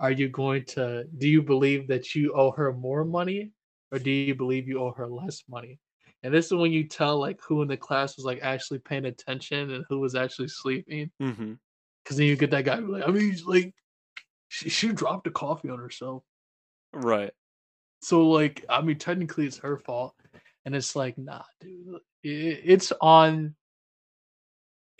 Are 0.00 0.10
you 0.12 0.28
going 0.28 0.64
to 0.66 1.04
do 1.18 1.28
you 1.28 1.42
believe 1.42 1.88
that 1.88 2.14
you 2.14 2.32
owe 2.34 2.52
her 2.52 2.72
more 2.72 3.04
money 3.04 3.50
or 3.92 3.98
do 3.98 4.10
you 4.10 4.34
believe 4.34 4.68
you 4.68 4.80
owe 4.80 4.92
her 4.92 5.08
less 5.08 5.42
money? 5.48 5.78
And 6.22 6.34
this 6.34 6.46
is 6.46 6.54
when 6.54 6.72
you 6.72 6.88
tell 6.88 7.18
like 7.18 7.40
who 7.40 7.62
in 7.62 7.68
the 7.68 7.76
class 7.76 8.16
was 8.16 8.24
like 8.24 8.40
actually 8.42 8.80
paying 8.80 9.04
attention 9.04 9.70
and 9.70 9.84
who 9.88 10.00
was 10.00 10.14
actually 10.14 10.48
sleeping. 10.48 11.10
hmm 11.20 11.54
Cause 12.04 12.16
then 12.16 12.26
you 12.26 12.36
get 12.36 12.52
that 12.52 12.64
guy 12.64 12.76
like, 12.76 13.06
I 13.06 13.10
mean, 13.10 13.36
like 13.46 13.74
she, 14.48 14.70
she 14.70 14.88
dropped 14.88 15.24
the 15.24 15.30
coffee 15.30 15.68
on 15.68 15.78
herself. 15.78 16.22
Right. 16.92 17.32
So 18.00 18.28
like, 18.28 18.64
I 18.68 18.80
mean, 18.80 18.98
technically 18.98 19.46
it's 19.46 19.58
her 19.58 19.76
fault, 19.76 20.14
and 20.64 20.74
it's 20.74 20.96
like, 20.96 21.18
nah, 21.18 21.42
dude, 21.60 21.96
i 21.96 21.98
it's 22.24 22.92
on. 23.00 23.54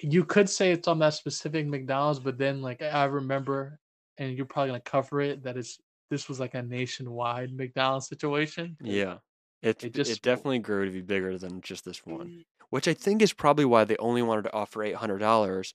You 0.00 0.25
could 0.25 0.48
say 0.48 0.70
it's 0.70 0.87
on 0.87 1.00
that 1.00 1.14
specific 1.14 1.66
McDonald's, 1.66 2.20
but 2.20 2.38
then 2.38 2.62
like 2.62 2.82
I 2.82 3.04
remember, 3.04 3.80
and 4.16 4.37
you're 4.37 4.46
probably 4.46 4.70
gonna 4.70 4.80
cover 4.80 5.20
it 5.20 5.44
that 5.44 5.56
it's 5.56 5.78
this 6.10 6.28
was 6.28 6.40
like 6.40 6.54
a 6.54 6.62
nationwide 6.62 7.52
McDonald's 7.54 8.08
situation. 8.08 8.76
Yeah. 8.82 9.18
It 9.62 9.84
It 9.84 9.94
it 9.94 9.94
just- 9.94 10.22
definitely 10.22 10.60
grew 10.60 10.84
to 10.86 10.90
be 10.90 11.00
bigger 11.02 11.36
than 11.38 11.60
just 11.60 11.84
this 11.84 12.04
one, 12.06 12.44
which 12.70 12.86
I 12.88 12.94
think 12.94 13.22
is 13.22 13.32
probably 13.32 13.64
why 13.64 13.84
they 13.84 13.96
only 13.98 14.22
wanted 14.22 14.42
to 14.42 14.52
offer 14.52 14.82
eight 14.82 14.96
hundred 14.96 15.18
dollars, 15.18 15.74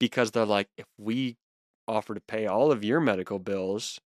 because 0.00 0.30
they're 0.32 0.46
like, 0.46 0.70
if 0.76 0.86
we 0.98 1.38
offer 1.88 2.14
to 2.14 2.20
pay 2.22 2.46
all 2.46 2.72
of 2.72 2.84
your 2.84 3.00
medical 3.00 3.38
bills, 3.40 4.00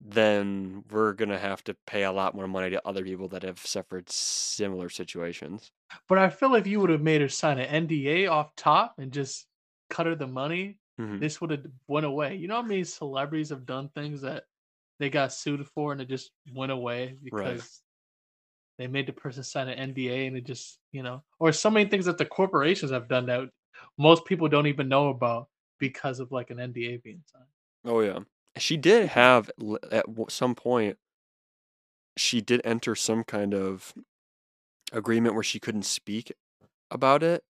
then 0.00 0.84
we're 0.90 1.14
gonna 1.14 1.38
have 1.38 1.64
to 1.64 1.76
pay 1.86 2.04
a 2.04 2.12
lot 2.12 2.34
more 2.34 2.48
money 2.48 2.70
to 2.70 2.86
other 2.88 3.04
people 3.04 3.28
that 3.28 3.42
have 3.44 3.60
suffered 3.60 4.10
similar 4.10 4.88
situations. 4.90 5.72
But 6.08 6.18
I 6.18 6.30
feel 6.30 6.54
if 6.54 6.66
you 6.66 6.80
would 6.80 6.90
have 6.90 7.02
made 7.02 7.20
her 7.20 7.28
sign 7.28 7.58
an 7.58 7.68
NDA 7.86 8.26
off 8.26 8.54
top 8.56 8.98
and 8.98 9.12
just 9.12 9.46
cut 9.90 10.06
her 10.06 10.14
the 10.14 10.26
money, 10.26 10.78
Mhm. 10.98 11.20
this 11.20 11.40
would 11.40 11.50
have 11.50 11.66
went 11.86 12.06
away. 12.06 12.36
You 12.36 12.48
know 12.48 12.56
how 12.56 12.62
many 12.62 12.84
celebrities 12.84 13.50
have 13.50 13.66
done 13.66 13.88
things 13.90 14.22
that 14.22 14.44
they 14.98 15.10
got 15.10 15.32
sued 15.32 15.66
for 15.68 15.92
and 15.92 16.00
it 16.00 16.08
just 16.08 16.32
went 16.52 16.72
away 16.72 17.18
because 17.22 17.81
they 18.78 18.86
made 18.86 19.06
the 19.06 19.12
person 19.12 19.44
sign 19.44 19.68
an 19.68 19.94
NDA 19.94 20.26
and 20.26 20.36
it 20.36 20.44
just, 20.44 20.78
you 20.92 21.02
know, 21.02 21.22
or 21.38 21.52
so 21.52 21.70
many 21.70 21.88
things 21.88 22.06
that 22.06 22.18
the 22.18 22.24
corporations 22.24 22.90
have 22.90 23.08
done 23.08 23.26
that 23.26 23.48
most 23.98 24.24
people 24.24 24.48
don't 24.48 24.66
even 24.66 24.88
know 24.88 25.08
about 25.08 25.48
because 25.78 26.20
of 26.20 26.32
like 26.32 26.50
an 26.50 26.58
NDA 26.58 27.02
being 27.02 27.22
signed. 27.30 27.44
Oh 27.84 28.00
yeah, 28.00 28.20
she 28.56 28.76
did 28.76 29.08
have 29.08 29.50
at 29.90 30.04
some 30.28 30.54
point. 30.54 30.98
She 32.16 32.40
did 32.40 32.60
enter 32.64 32.94
some 32.94 33.24
kind 33.24 33.54
of 33.54 33.94
agreement 34.92 35.34
where 35.34 35.44
she 35.44 35.58
couldn't 35.58 35.84
speak 35.84 36.32
about 36.90 37.22
it, 37.22 37.42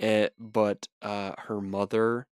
eh, 0.00 0.28
but 0.38 0.88
uh, 1.02 1.32
her 1.38 1.60
mother, 1.60 2.26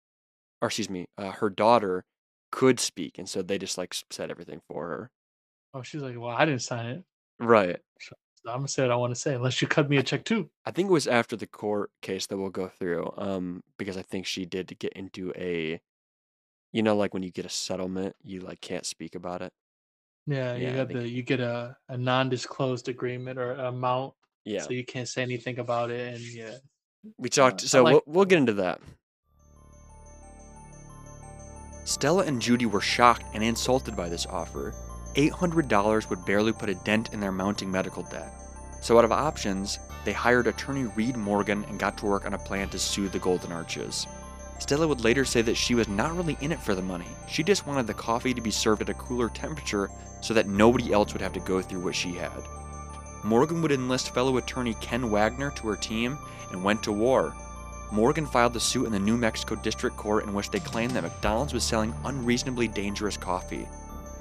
or 0.61 0.67
excuse 0.67 0.89
me, 0.89 1.07
uh, 1.17 1.31
her 1.31 1.49
daughter 1.49 2.05
could 2.51 2.79
speak, 2.79 3.17
and 3.17 3.27
so 3.27 3.41
they 3.41 3.57
just 3.57 3.77
like 3.77 3.93
said 4.09 4.31
everything 4.31 4.61
for 4.67 4.87
her. 4.87 5.11
Oh, 5.73 5.81
she's 5.81 6.01
like, 6.01 6.17
well, 6.17 6.29
I 6.29 6.45
didn't 6.45 6.61
sign 6.61 6.85
it. 6.85 7.03
Right. 7.39 7.79
So 7.99 8.15
I'm 8.45 8.57
gonna 8.57 8.67
say 8.67 8.83
what 8.83 8.91
I 8.91 8.95
want 8.95 9.13
to 9.15 9.19
say, 9.19 9.33
unless 9.35 9.61
you 9.61 9.67
cut 9.67 9.89
me 9.89 9.97
a 9.97 10.03
check 10.03 10.25
too. 10.25 10.49
I 10.65 10.71
think 10.71 10.89
it 10.89 10.91
was 10.91 11.07
after 11.07 11.35
the 11.35 11.47
court 11.47 11.91
case 12.01 12.27
that 12.27 12.37
we'll 12.37 12.49
go 12.49 12.67
through, 12.67 13.13
um, 13.17 13.63
because 13.77 13.97
I 13.97 14.01
think 14.01 14.25
she 14.25 14.45
did 14.45 14.77
get 14.79 14.93
into 14.93 15.31
a, 15.37 15.79
you 16.73 16.83
know, 16.83 16.95
like 16.95 17.13
when 17.13 17.23
you 17.23 17.31
get 17.31 17.45
a 17.45 17.49
settlement, 17.49 18.15
you 18.23 18.41
like 18.41 18.59
can't 18.59 18.85
speak 18.85 19.15
about 19.15 19.41
it. 19.41 19.53
Yeah, 20.27 20.55
you 20.55 20.67
Yeah, 20.67 20.73
I 20.73 20.75
got 20.77 20.87
the 20.89 21.07
you 21.07 21.23
get 21.23 21.39
a, 21.39 21.77
a 21.89 21.97
non-disclosed 21.97 22.89
agreement 22.89 23.39
or 23.39 23.53
amount, 23.53 24.13
Yeah, 24.45 24.61
so 24.61 24.71
you 24.71 24.85
can't 24.85 25.07
say 25.07 25.21
anything 25.21 25.59
about 25.59 25.89
it, 25.89 26.15
and 26.15 26.23
yeah, 26.23 26.55
we 27.17 27.29
talked. 27.29 27.63
I 27.63 27.67
So 27.67 27.83
like- 27.83 27.93
we'll 27.93 28.03
we'll 28.07 28.25
get 28.25 28.37
into 28.39 28.53
that. 28.53 28.81
Stella 31.85 32.23
and 32.23 32.41
Judy 32.41 32.65
were 32.65 32.79
shocked 32.81 33.25
and 33.33 33.43
insulted 33.43 33.95
by 33.95 34.07
this 34.07 34.25
offer. 34.25 34.73
$800 35.15 36.09
would 36.09 36.25
barely 36.25 36.51
put 36.51 36.69
a 36.69 36.75
dent 36.75 37.13
in 37.13 37.19
their 37.19 37.31
mounting 37.31 37.71
medical 37.71 38.03
debt. 38.03 38.33
So, 38.81 38.97
out 38.97 39.05
of 39.05 39.11
options, 39.11 39.79
they 40.03 40.13
hired 40.13 40.47
attorney 40.47 40.83
Reed 40.83 41.15
Morgan 41.15 41.63
and 41.69 41.79
got 41.79 41.97
to 41.97 42.05
work 42.05 42.25
on 42.25 42.33
a 42.33 42.37
plan 42.37 42.69
to 42.69 42.79
sue 42.79 43.07
the 43.07 43.19
Golden 43.19 43.51
Arches. 43.51 44.07
Stella 44.59 44.87
would 44.87 45.03
later 45.03 45.25
say 45.25 45.41
that 45.41 45.57
she 45.57 45.75
was 45.75 45.87
not 45.87 46.15
really 46.15 46.37
in 46.41 46.51
it 46.51 46.59
for 46.59 46.75
the 46.75 46.81
money. 46.81 47.07
She 47.27 47.43
just 47.43 47.65
wanted 47.67 47.87
the 47.87 47.93
coffee 47.93 48.33
to 48.33 48.41
be 48.41 48.51
served 48.51 48.81
at 48.81 48.89
a 48.89 48.93
cooler 48.93 49.29
temperature 49.29 49.89
so 50.21 50.33
that 50.33 50.47
nobody 50.47 50.93
else 50.93 51.13
would 51.13 51.21
have 51.21 51.33
to 51.33 51.39
go 51.39 51.61
through 51.61 51.81
what 51.81 51.95
she 51.95 52.13
had. 52.13 52.31
Morgan 53.23 53.61
would 53.61 53.71
enlist 53.71 54.13
fellow 54.13 54.37
attorney 54.37 54.73
Ken 54.75 55.09
Wagner 55.09 55.51
to 55.51 55.67
her 55.67 55.75
team 55.75 56.17
and 56.51 56.63
went 56.63 56.83
to 56.83 56.91
war. 56.91 57.33
Morgan 57.91 58.25
filed 58.25 58.53
the 58.53 58.59
suit 58.59 58.85
in 58.85 58.91
the 58.91 58.99
New 58.99 59.17
Mexico 59.17 59.55
District 59.55 59.95
Court 59.95 60.25
in 60.25 60.33
which 60.33 60.49
they 60.49 60.59
claimed 60.59 60.91
that 60.91 61.03
McDonald's 61.03 61.53
was 61.53 61.63
selling 61.63 61.93
unreasonably 62.05 62.67
dangerous 62.67 63.17
coffee. 63.17 63.67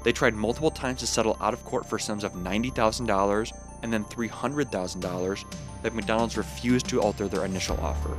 They 0.02 0.12
tried 0.12 0.35
multiple 0.35 0.71
times 0.71 1.00
to 1.00 1.06
settle 1.06 1.37
out 1.40 1.54
of 1.54 1.64
court 1.64 1.87
for 1.87 1.99
sums 1.99 2.25
of 2.25 2.32
$90,000 2.32 3.52
and 3.82 3.92
then 3.92 4.04
$300,000, 4.04 5.44
but 5.82 5.94
McDonald's 5.94 6.37
refused 6.37 6.88
to 6.88 7.00
alter 7.00 7.28
their 7.28 7.44
initial 7.44 7.78
offer. 7.80 8.16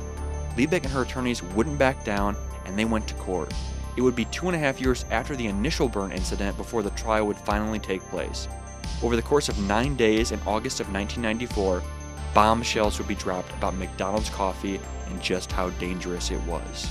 Liebeck 0.56 0.84
and 0.84 0.92
her 0.92 1.02
attorneys 1.02 1.42
wouldn't 1.42 1.78
back 1.78 2.04
down 2.04 2.36
and 2.64 2.78
they 2.78 2.84
went 2.84 3.06
to 3.08 3.14
court. 3.14 3.52
It 3.96 4.00
would 4.00 4.16
be 4.16 4.24
two 4.26 4.46
and 4.46 4.56
a 4.56 4.58
half 4.58 4.80
years 4.80 5.04
after 5.10 5.36
the 5.36 5.46
initial 5.46 5.88
burn 5.88 6.12
incident 6.12 6.56
before 6.56 6.82
the 6.82 6.90
trial 6.90 7.26
would 7.26 7.36
finally 7.36 7.78
take 7.78 8.02
place. 8.02 8.48
Over 9.02 9.16
the 9.16 9.22
course 9.22 9.48
of 9.48 9.58
nine 9.60 9.96
days 9.96 10.32
in 10.32 10.40
August 10.40 10.80
of 10.80 10.92
1994, 10.92 11.82
bombshells 12.32 12.98
would 12.98 13.08
be 13.08 13.14
dropped 13.14 13.52
about 13.52 13.76
McDonald's 13.76 14.30
coffee 14.30 14.80
and 15.06 15.22
just 15.22 15.52
how 15.52 15.70
dangerous 15.70 16.30
it 16.30 16.40
was. 16.42 16.88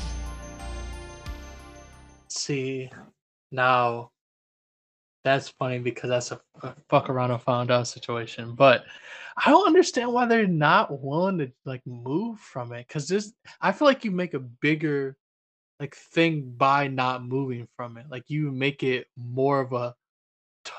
See, 2.29 2.89
now 3.51 4.12
that's 5.23 5.49
funny 5.49 5.79
because 5.79 6.09
that's 6.09 6.31
a, 6.31 6.41
a 6.61 6.75
fuck 6.89 7.09
around 7.09 7.31
and 7.31 7.41
found 7.41 7.71
out 7.71 7.87
situation. 7.87 8.55
But 8.55 8.83
I 9.37 9.49
don't 9.49 9.67
understand 9.67 10.11
why 10.11 10.25
they're 10.25 10.47
not 10.47 11.01
willing 11.01 11.37
to 11.39 11.51
like 11.65 11.85
move 11.85 12.39
from 12.39 12.73
it. 12.73 12.87
Cause 12.87 13.07
this, 13.07 13.33
I 13.61 13.71
feel 13.71 13.87
like 13.87 14.05
you 14.05 14.11
make 14.11 14.33
a 14.33 14.39
bigger 14.39 15.17
like 15.79 15.95
thing 15.95 16.53
by 16.55 16.87
not 16.87 17.25
moving 17.25 17.67
from 17.75 17.97
it. 17.97 18.05
Like 18.09 18.29
you 18.29 18.51
make 18.51 18.83
it 18.83 19.07
more 19.17 19.59
of 19.61 19.73
a 19.73 19.95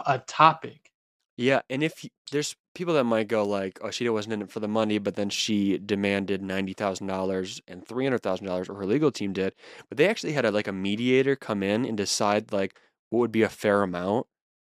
a 0.07 0.19
topic. 0.21 0.91
Yeah, 1.37 1.63
and 1.69 1.83
if 1.83 2.05
there's 2.31 2.55
people 2.75 2.95
that 2.95 3.05
might 3.05 3.29
go 3.29 3.45
like, 3.45 3.79
"Oh, 3.83 3.91
she 3.91 4.09
wasn't 4.09 4.35
in 4.35 4.43
it 4.43 4.51
for 4.51 4.61
the 4.61 4.69
money," 4.69 4.99
but 4.99 5.17
then 5.17 5.31
she 5.31 5.79
demanded 5.79 6.43
ninety 6.43 6.75
thousand 6.75 7.09
dollars 7.09 7.61
and 7.67 7.87
three 7.87 8.05
hundred 8.05 8.23
thousand 8.23 8.47
dollars, 8.47 8.69
or 8.69 8.77
her 8.77 8.87
legal 8.87 9.11
team 9.11 9.33
did. 9.33 9.55
But 9.89 9.99
they 9.99 10.09
actually 10.09 10.33
had 10.33 10.45
a, 10.45 10.51
like 10.53 10.69
a 10.69 10.73
mediator 10.73 11.35
come 11.37 11.63
in 11.63 11.85
and 11.85 11.97
decide 11.97 12.53
like 12.53 12.79
what 13.11 13.21
would 13.21 13.33
be 13.33 13.43
a 13.43 13.49
fair 13.49 13.83
amount, 13.83 14.27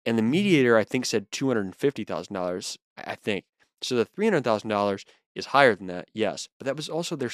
and 0.08 0.18
the 0.18 0.24
mediator 0.24 0.78
I 0.78 0.86
think 0.86 1.06
said 1.06 1.32
two 1.32 1.50
hundred 1.50 1.66
and 1.66 1.76
fifty 1.76 2.04
thousand 2.04 2.34
dollars. 2.34 2.80
I 2.98 3.12
I 3.12 3.16
think 3.16 3.46
so. 3.82 3.96
The 3.96 4.06
three 4.06 4.26
hundred 4.26 4.46
thousand 4.46 4.70
dollars 4.70 5.06
is 5.36 5.48
higher 5.48 5.76
than 5.76 5.88
that, 5.88 6.10
yes, 6.14 6.48
but 6.58 6.66
that 6.66 6.78
was 6.78 6.90
also 6.90 7.16
their 7.16 7.30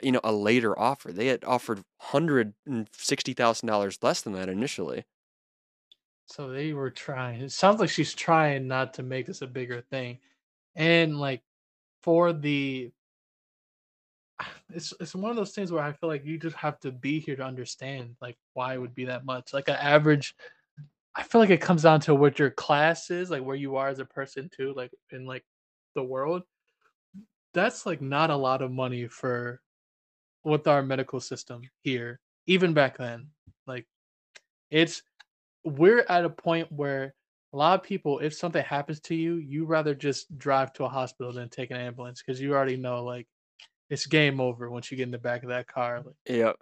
you 0.00 0.12
know 0.12 0.20
a 0.22 0.32
later 0.32 0.78
offer. 0.78 1.12
They 1.12 1.26
had 1.26 1.44
offered 1.44 1.82
hundred 1.98 2.54
and 2.66 2.88
sixty 2.92 3.34
thousand 3.34 3.66
dollars 3.68 3.98
less 4.00 4.22
than 4.22 4.32
that 4.34 4.48
initially. 4.48 5.04
So 6.26 6.48
they 6.48 6.72
were 6.72 6.90
trying. 6.90 7.40
It 7.42 7.52
sounds 7.52 7.80
like 7.80 7.90
she's 7.90 8.14
trying 8.14 8.66
not 8.66 8.94
to 8.94 9.02
make 9.02 9.26
this 9.26 9.42
a 9.42 9.46
bigger 9.46 9.82
thing. 9.82 10.20
And 10.76 11.18
like 11.18 11.42
for 12.02 12.32
the 12.32 12.92
it's 14.72 14.94
it's 15.00 15.14
one 15.14 15.30
of 15.30 15.36
those 15.36 15.52
things 15.52 15.72
where 15.72 15.82
I 15.82 15.92
feel 15.92 16.08
like 16.08 16.24
you 16.24 16.38
just 16.38 16.56
have 16.56 16.78
to 16.80 16.92
be 16.92 17.18
here 17.18 17.36
to 17.36 17.44
understand 17.44 18.16
like 18.20 18.36
why 18.52 18.74
it 18.74 18.80
would 18.80 18.94
be 18.94 19.06
that 19.06 19.24
much. 19.24 19.52
Like 19.52 19.68
an 19.68 19.76
average 19.76 20.34
I 21.16 21.22
feel 21.22 21.40
like 21.40 21.50
it 21.50 21.60
comes 21.60 21.82
down 21.82 22.00
to 22.00 22.14
what 22.14 22.38
your 22.38 22.50
class 22.50 23.10
is, 23.10 23.30
like 23.30 23.42
where 23.42 23.56
you 23.56 23.76
are 23.76 23.88
as 23.88 23.98
a 24.00 24.04
person 24.04 24.50
too, 24.54 24.72
like 24.74 24.92
in 25.10 25.26
like 25.26 25.44
the 25.94 26.02
world. 26.02 26.42
That's 27.52 27.86
like 27.86 28.00
not 28.00 28.30
a 28.30 28.36
lot 28.36 28.62
of 28.62 28.72
money 28.72 29.06
for 29.06 29.60
with 30.44 30.66
our 30.68 30.82
medical 30.82 31.20
system 31.20 31.62
here, 31.82 32.20
even 32.46 32.74
back 32.74 32.98
then. 32.98 33.30
Like 33.66 33.86
it's 34.70 35.02
we're 35.64 36.06
at 36.08 36.24
a 36.26 36.30
point 36.30 36.72
where 36.72 37.14
a 37.54 37.56
lot 37.56 37.80
of 37.80 37.86
people, 37.86 38.20
if 38.20 38.34
something 38.34 38.64
happens 38.64 39.00
to 39.02 39.14
you, 39.16 39.36
you 39.36 39.66
rather 39.66 39.94
just 39.94 40.36
drive 40.38 40.72
to 40.74 40.84
a 40.84 40.88
hospital 40.88 41.32
than 41.32 41.48
take 41.50 41.70
an 41.70 41.78
ambulance 41.78 42.22
because 42.22 42.40
you 42.40 42.54
already 42.54 42.76
know 42.76 43.04
like 43.04 43.28
it's 43.90 44.06
game 44.06 44.40
over 44.40 44.70
once 44.70 44.90
you 44.90 44.96
get 44.98 45.04
in 45.04 45.12
the 45.12 45.18
back 45.18 45.42
of 45.44 45.50
that 45.50 45.68
car. 45.68 46.02
Like 46.02 46.16
Yeah, 46.26 46.52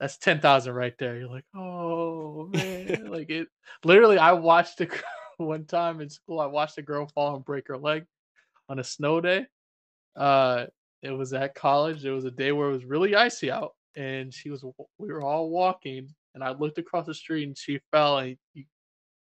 that's 0.00 0.18
ten 0.18 0.40
thousand 0.40 0.74
right 0.74 0.96
there. 0.98 1.16
You're 1.16 1.28
like, 1.28 1.44
oh 1.54 2.48
man, 2.52 3.06
like 3.10 3.30
it. 3.30 3.48
Literally, 3.84 4.18
I 4.18 4.32
watched 4.32 4.80
a 4.80 4.88
one 5.38 5.64
time 5.64 6.00
in 6.00 6.10
school. 6.10 6.40
I 6.40 6.46
watched 6.46 6.78
a 6.78 6.82
girl 6.82 7.06
fall 7.14 7.36
and 7.36 7.44
break 7.44 7.68
her 7.68 7.78
leg 7.78 8.04
on 8.68 8.78
a 8.78 8.84
snow 8.84 9.20
day. 9.20 9.46
Uh, 10.16 10.66
it 11.02 11.10
was 11.10 11.32
at 11.32 11.54
college. 11.54 12.04
It 12.04 12.10
was 12.10 12.24
a 12.24 12.30
day 12.30 12.52
where 12.52 12.68
it 12.68 12.72
was 12.72 12.84
really 12.84 13.14
icy 13.14 13.50
out, 13.50 13.74
and 13.96 14.32
she 14.32 14.50
was. 14.50 14.64
We 14.98 15.12
were 15.12 15.22
all 15.22 15.50
walking, 15.50 16.08
and 16.34 16.42
I 16.42 16.50
looked 16.50 16.78
across 16.78 17.06
the 17.06 17.14
street, 17.14 17.46
and 17.46 17.56
she 17.56 17.80
fell 17.90 18.18
and 18.18 18.36
he 18.52 18.66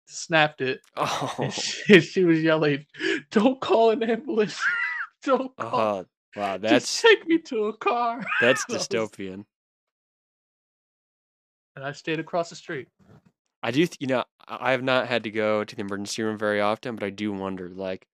snapped 0.08 0.62
it. 0.62 0.82
Oh, 0.98 1.50
she, 1.52 2.00
she 2.02 2.24
was 2.24 2.42
yelling, 2.42 2.86
"Don't 3.32 3.62
call 3.62 3.92
an 3.92 4.04
ambulance! 4.04 4.60
Don't 5.24 5.56
call! 5.56 6.00
uh, 6.00 6.04
wow, 6.36 6.58
Just 6.58 6.62
that's 6.62 7.02
take 7.02 7.28
me 7.28 7.38
to 7.40 7.66
a 7.66 7.78
car!" 7.78 8.26
that's 8.42 8.66
dystopian. 8.66 9.46
And 11.77 11.86
I 11.86 11.91
stayed 11.91 12.19
across 12.19 12.50
the 12.50 12.55
street. 12.55 12.88
I 13.62 13.69
do, 13.69 13.86
th- 13.86 13.98
you 14.00 14.07
know, 14.07 14.24
I 14.48 14.72
have 14.72 14.81
not 14.81 15.07
had 15.07 15.24
to 15.25 15.29
go 15.29 15.63
to 15.63 15.75
the 15.75 15.81
emergency 15.81 16.24
room 16.24 16.36
very 16.36 16.60
often, 16.60 16.96
but 16.96 17.03
I 17.03 17.12
do 17.12 17.31
wonder, 17.31 17.69
like, 17.69 18.07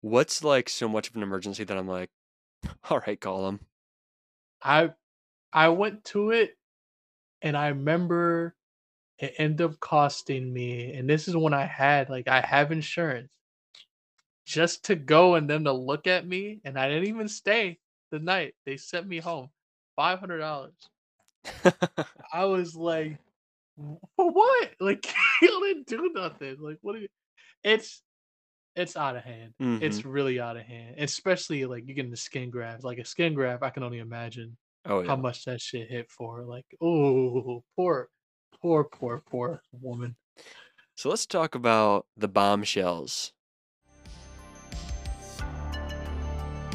what's 0.00 0.42
like 0.42 0.68
so 0.68 0.88
much 0.88 1.10
of 1.10 1.14
an 1.16 1.22
emergency 1.22 1.62
that 1.62 1.76
I'm 1.78 1.86
like, 1.86 2.10
all 2.90 2.98
right, 3.06 3.20
call 3.20 3.46
him. 3.46 3.60
I 4.62 4.94
I 5.52 5.68
went 5.70 6.04
to 6.06 6.30
it 6.30 6.58
and 7.42 7.56
I 7.56 7.68
remember 7.68 8.56
it 9.18 9.34
ended 9.38 9.62
up 9.70 9.80
costing 9.80 10.52
me 10.52 10.94
and 10.94 11.08
this 11.08 11.28
is 11.28 11.36
when 11.36 11.54
I 11.54 11.66
had 11.66 12.10
like 12.10 12.28
I 12.28 12.40
have 12.40 12.72
insurance 12.72 13.30
just 14.46 14.84
to 14.86 14.94
go 14.96 15.34
and 15.34 15.48
them 15.48 15.64
to 15.64 15.72
look 15.72 16.06
at 16.06 16.26
me 16.26 16.60
and 16.64 16.78
I 16.78 16.88
didn't 16.88 17.08
even 17.08 17.28
stay 17.28 17.78
the 18.10 18.18
night. 18.18 18.54
They 18.66 18.76
sent 18.76 19.06
me 19.06 19.18
home. 19.18 19.50
$500. 19.96 20.72
I 22.32 22.44
was 22.44 22.74
like 22.74 23.18
for 24.16 24.30
what? 24.30 24.70
Like 24.80 25.06
you 25.42 25.60
didn't 25.66 25.86
do 25.86 26.10
nothing. 26.14 26.56
Like 26.60 26.78
what 26.82 26.94
do 26.94 27.00
you 27.00 27.08
it's 27.62 28.02
it's 28.76 28.96
out 28.96 29.16
of 29.16 29.22
hand. 29.22 29.54
It's 29.60 30.00
mm-hmm. 30.00 30.10
really 30.10 30.40
out 30.40 30.56
of 30.56 30.64
hand. 30.64 30.96
Especially 30.98 31.64
like 31.64 31.86
you 31.86 31.94
getting 31.94 32.10
the 32.10 32.16
skin 32.16 32.50
grafts. 32.50 32.84
Like 32.84 32.98
a 32.98 33.04
skin 33.04 33.34
graft, 33.34 33.62
I 33.62 33.70
can 33.70 33.82
only 33.82 33.98
imagine 33.98 34.56
oh 34.86 35.00
yeah, 35.00 35.06
how 35.06 35.16
much 35.16 35.44
that 35.44 35.60
shit 35.60 35.90
hit 35.90 36.10
for. 36.10 36.42
Like, 36.42 36.66
oh, 36.80 37.62
poor, 37.76 38.08
poor, 38.60 38.84
poor, 38.84 39.22
poor 39.30 39.62
woman. 39.72 40.16
So 40.96 41.08
let's 41.08 41.26
talk 41.26 41.54
about 41.54 42.06
the 42.16 42.28
bombshells. 42.28 43.32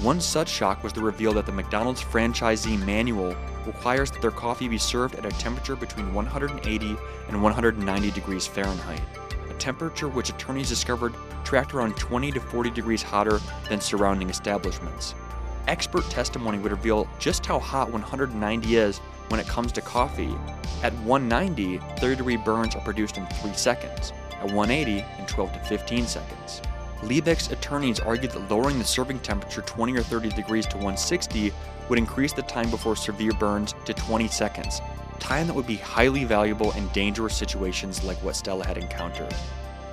One 0.02 0.22
such 0.22 0.48
shock 0.48 0.82
was 0.82 0.94
the 0.94 1.02
reveal 1.02 1.34
that 1.34 1.46
the 1.46 1.52
McDonald's 1.52 2.02
franchisee 2.02 2.82
manual 2.86 3.36
requires 3.66 4.10
that 4.12 4.22
their 4.22 4.32
coffee 4.32 4.70
be 4.70 4.78
served 4.78 5.16
at 5.16 5.26
a 5.26 5.30
temperature 5.32 5.76
between 5.76 6.14
180 6.14 6.98
and 7.28 7.44
190 7.44 8.12
degrees 8.12 8.48
Fahrenheit, 8.48 9.02
a 9.50 9.54
temperature 9.56 10.08
which 10.08 10.30
attorneys 10.30 10.70
discovered 10.70 11.14
tracked 11.44 11.74
around 11.74 11.98
20 11.98 12.32
to 12.32 12.40
40 12.40 12.70
degrees 12.70 13.04
hotter 13.04 13.42
than 13.68 13.82
surrounding 13.82 14.30
establishments. 14.30 15.16
Expert 15.68 16.10
testimony 16.10 16.60
would 16.60 16.72
reveal 16.72 17.06
just 17.20 17.46
how 17.46 17.60
hot 17.60 17.92
190 17.92 18.78
is 18.78 19.00
when 19.28 19.42
it 19.42 19.48
comes 19.48 19.74
to 19.74 19.82
coffee. 19.82 20.34
At 20.82 20.94
190, 21.00 21.78
third 21.98 22.20
degree 22.20 22.38
burns 22.38 22.74
are 22.74 22.82
produced 22.82 23.18
in 23.18 23.26
3 23.26 23.52
seconds, 23.54 24.14
at 24.32 24.46
180, 24.46 25.06
in 25.20 25.26
12 25.26 25.52
to 25.52 25.60
15 25.60 26.08
seconds. 26.08 26.62
Liebeck's 27.04 27.50
attorneys 27.52 28.00
argued 28.00 28.32
that 28.32 28.50
lowering 28.50 28.78
the 28.78 28.86
serving 28.86 29.20
temperature 29.20 29.62
20 29.62 29.98
or 29.98 30.04
30 30.04 30.30
degrees 30.30 30.66
to 30.68 30.76
160 30.76 31.54
would 31.88 31.98
increase 31.98 32.34
the 32.34 32.42
time 32.42 32.70
before 32.70 32.96
severe 32.96 33.32
burns 33.34 33.74
to 33.86 33.94
20 33.94 34.28
seconds, 34.28 34.82
time 35.20 35.48
that 35.48 35.54
would 35.54 35.68
be 35.68 35.78
highly 35.78 36.24
valuable 36.26 36.72
in 36.74 36.88
dangerous 36.90 37.36
situations 37.36 38.04
like 38.04 38.18
what 38.18 38.36
Stella 38.36 38.66
had 38.66 38.78
encountered. 38.78 39.34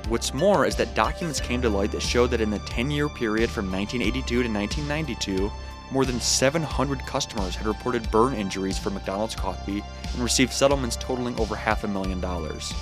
What's 0.08 0.32
more 0.32 0.66
is 0.66 0.76
that 0.76 0.94
documents 0.94 1.40
came 1.40 1.60
to 1.62 1.68
light 1.68 1.90
that 1.92 2.02
showed 2.02 2.30
that 2.30 2.40
in 2.40 2.50
the 2.50 2.60
10 2.60 2.90
year 2.90 3.08
period 3.08 3.50
from 3.50 3.70
1982 3.70 4.42
to 4.42 4.48
1992, 4.48 5.50
more 5.90 6.04
than 6.04 6.20
700 6.20 6.98
customers 7.06 7.54
had 7.54 7.66
reported 7.66 8.10
burn 8.10 8.34
injuries 8.34 8.78
for 8.78 8.90
McDonald's 8.90 9.34
coffee 9.34 9.82
and 10.12 10.22
received 10.22 10.52
settlements 10.52 10.96
totaling 10.96 11.38
over 11.38 11.54
half 11.54 11.84
a 11.84 11.88
million 11.88 12.20
dollars. 12.20 12.72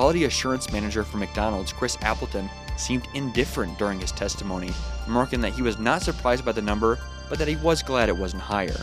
Quality 0.00 0.24
assurance 0.24 0.72
manager 0.72 1.04
for 1.04 1.18
McDonald's, 1.18 1.74
Chris 1.74 1.98
Appleton, 2.00 2.48
seemed 2.78 3.06
indifferent 3.12 3.76
during 3.76 4.00
his 4.00 4.12
testimony, 4.12 4.72
remarking 5.06 5.42
that 5.42 5.52
he 5.52 5.60
was 5.60 5.78
not 5.78 6.00
surprised 6.00 6.42
by 6.42 6.52
the 6.52 6.62
number, 6.62 6.98
but 7.28 7.38
that 7.38 7.48
he 7.48 7.56
was 7.56 7.82
glad 7.82 8.08
it 8.08 8.16
wasn't 8.16 8.40
higher. 8.40 8.80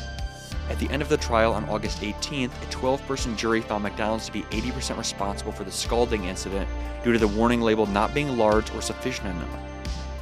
At 0.70 0.78
the 0.78 0.88
end 0.92 1.02
of 1.02 1.10
the 1.10 1.18
trial 1.18 1.54
on 1.54 1.68
August 1.70 2.02
18th, 2.02 2.52
a 2.62 2.70
12 2.70 3.04
person 3.08 3.36
jury 3.36 3.62
found 3.62 3.82
McDonald's 3.82 4.28
to 4.28 4.32
be 4.32 4.44
80% 4.44 4.96
responsible 4.96 5.52
for 5.52 5.64
the 5.64 5.72
scalding 5.72 6.26
incident 6.26 6.70
due 7.04 7.14
to 7.14 7.18
the 7.18 7.28
warning 7.28 7.62
label 7.62 7.88
not 7.88 8.14
being 8.14 8.38
large 8.38 8.70
or 8.76 8.82
sufficient 8.84 9.30
enough. 9.30 9.60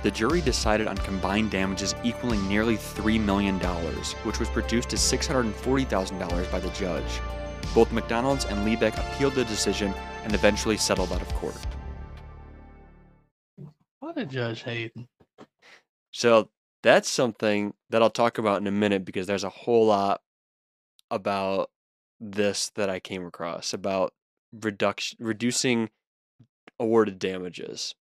The 0.02 0.12
jury 0.12 0.40
decided 0.40 0.88
on 0.88 0.96
combined 1.00 1.52
damages 1.52 1.94
equaling 2.06 2.48
nearly 2.48 2.78
$3 2.78 3.20
million, 3.20 3.60
which 3.60 4.40
was 4.40 4.50
reduced 4.56 4.92
to 4.92 4.96
$640,000 4.96 6.50
by 6.50 6.60
the 6.62 6.70
judge. 6.70 7.20
Both 7.74 7.92
McDonald's 7.92 8.46
and 8.46 8.66
Liebeck 8.66 8.98
appealed 8.98 9.34
the 9.34 9.44
decision 9.44 9.94
and 10.26 10.34
eventually 10.34 10.76
settled 10.76 11.14
out 11.14 11.22
of 11.22 11.34
court. 11.36 11.56
What 14.00 14.18
a 14.18 14.26
Judge 14.26 14.64
Hayden. 14.64 15.08
So 16.12 16.50
that's 16.84 17.10
something 17.10 17.74
that 17.90 18.02
I'll 18.02 18.10
talk 18.10 18.38
about 18.38 18.60
in 18.60 18.68
a 18.68 18.72
minute 18.72 19.06
because 19.06 19.28
there's 19.28 19.44
a 19.44 19.50
whole 19.50 19.88
lot 19.88 20.22
about 21.10 21.70
this 22.20 22.72
that 22.76 22.90
I 22.90 23.00
came 23.00 23.26
across 23.26 23.74
about 23.74 24.14
reduction 24.52 25.18
reducing 25.22 25.90
awarded 26.80 27.20
damages. 27.20 27.96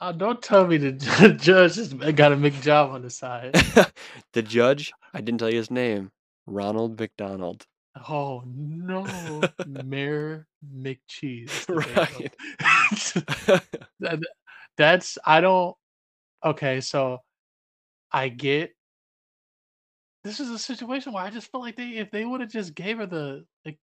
Oh, 0.00 0.12
don't 0.12 0.40
tell 0.40 0.66
me 0.66 0.76
the 0.76 1.36
judge 1.40 1.76
has 1.76 1.92
got 1.92 2.32
a 2.32 2.36
McJob 2.36 2.92
on 2.92 3.02
the 3.02 3.10
side. 3.10 3.54
the 4.32 4.42
judge, 4.42 4.92
I 5.12 5.20
didn't 5.20 5.38
tell 5.38 5.50
you 5.50 5.56
his 5.56 5.70
name, 5.70 6.12
Ronald 6.46 7.00
McDonald. 7.00 7.66
Oh 8.08 8.42
no, 8.46 9.42
Mayor 9.66 10.46
McCheese. 10.76 11.68
Right. 11.68 12.34
That- 14.00 14.20
that's 14.76 15.18
I 15.24 15.40
don't. 15.40 15.76
Okay, 16.44 16.80
so 16.80 17.18
I 18.12 18.28
get. 18.28 18.72
This 20.24 20.40
is 20.40 20.50
a 20.50 20.58
situation 20.58 21.12
where 21.12 21.24
I 21.24 21.30
just 21.30 21.50
feel 21.50 21.60
like 21.60 21.76
they, 21.76 21.90
if 21.96 22.10
they 22.10 22.24
would 22.24 22.40
have 22.40 22.50
just 22.50 22.74
gave 22.74 22.98
her 22.98 23.06
the 23.06 23.44
like 23.64 23.78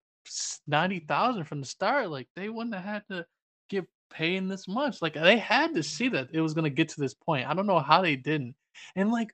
ninety 0.67 0.99
thousand 0.99 1.45
from 1.45 1.59
the 1.59 1.65
start, 1.67 2.09
like 2.09 2.27
they 2.35 2.49
wouldn't 2.49 2.75
have 2.75 2.83
had 2.83 3.03
to 3.09 3.25
get 3.69 3.85
paying 4.09 4.47
this 4.47 4.67
much. 4.67 5.01
Like 5.01 5.15
they 5.15 5.37
had 5.37 5.73
to 5.75 5.83
see 5.83 6.07
that 6.09 6.29
it 6.31 6.39
was 6.41 6.53
gonna 6.53 6.69
get 6.69 6.89
to 6.89 7.01
this 7.01 7.13
point. 7.13 7.47
I 7.47 7.53
don't 7.53 7.67
know 7.67 7.79
how 7.79 8.01
they 8.01 8.15
didn't. 8.15 8.55
And 8.95 9.11
like, 9.11 9.33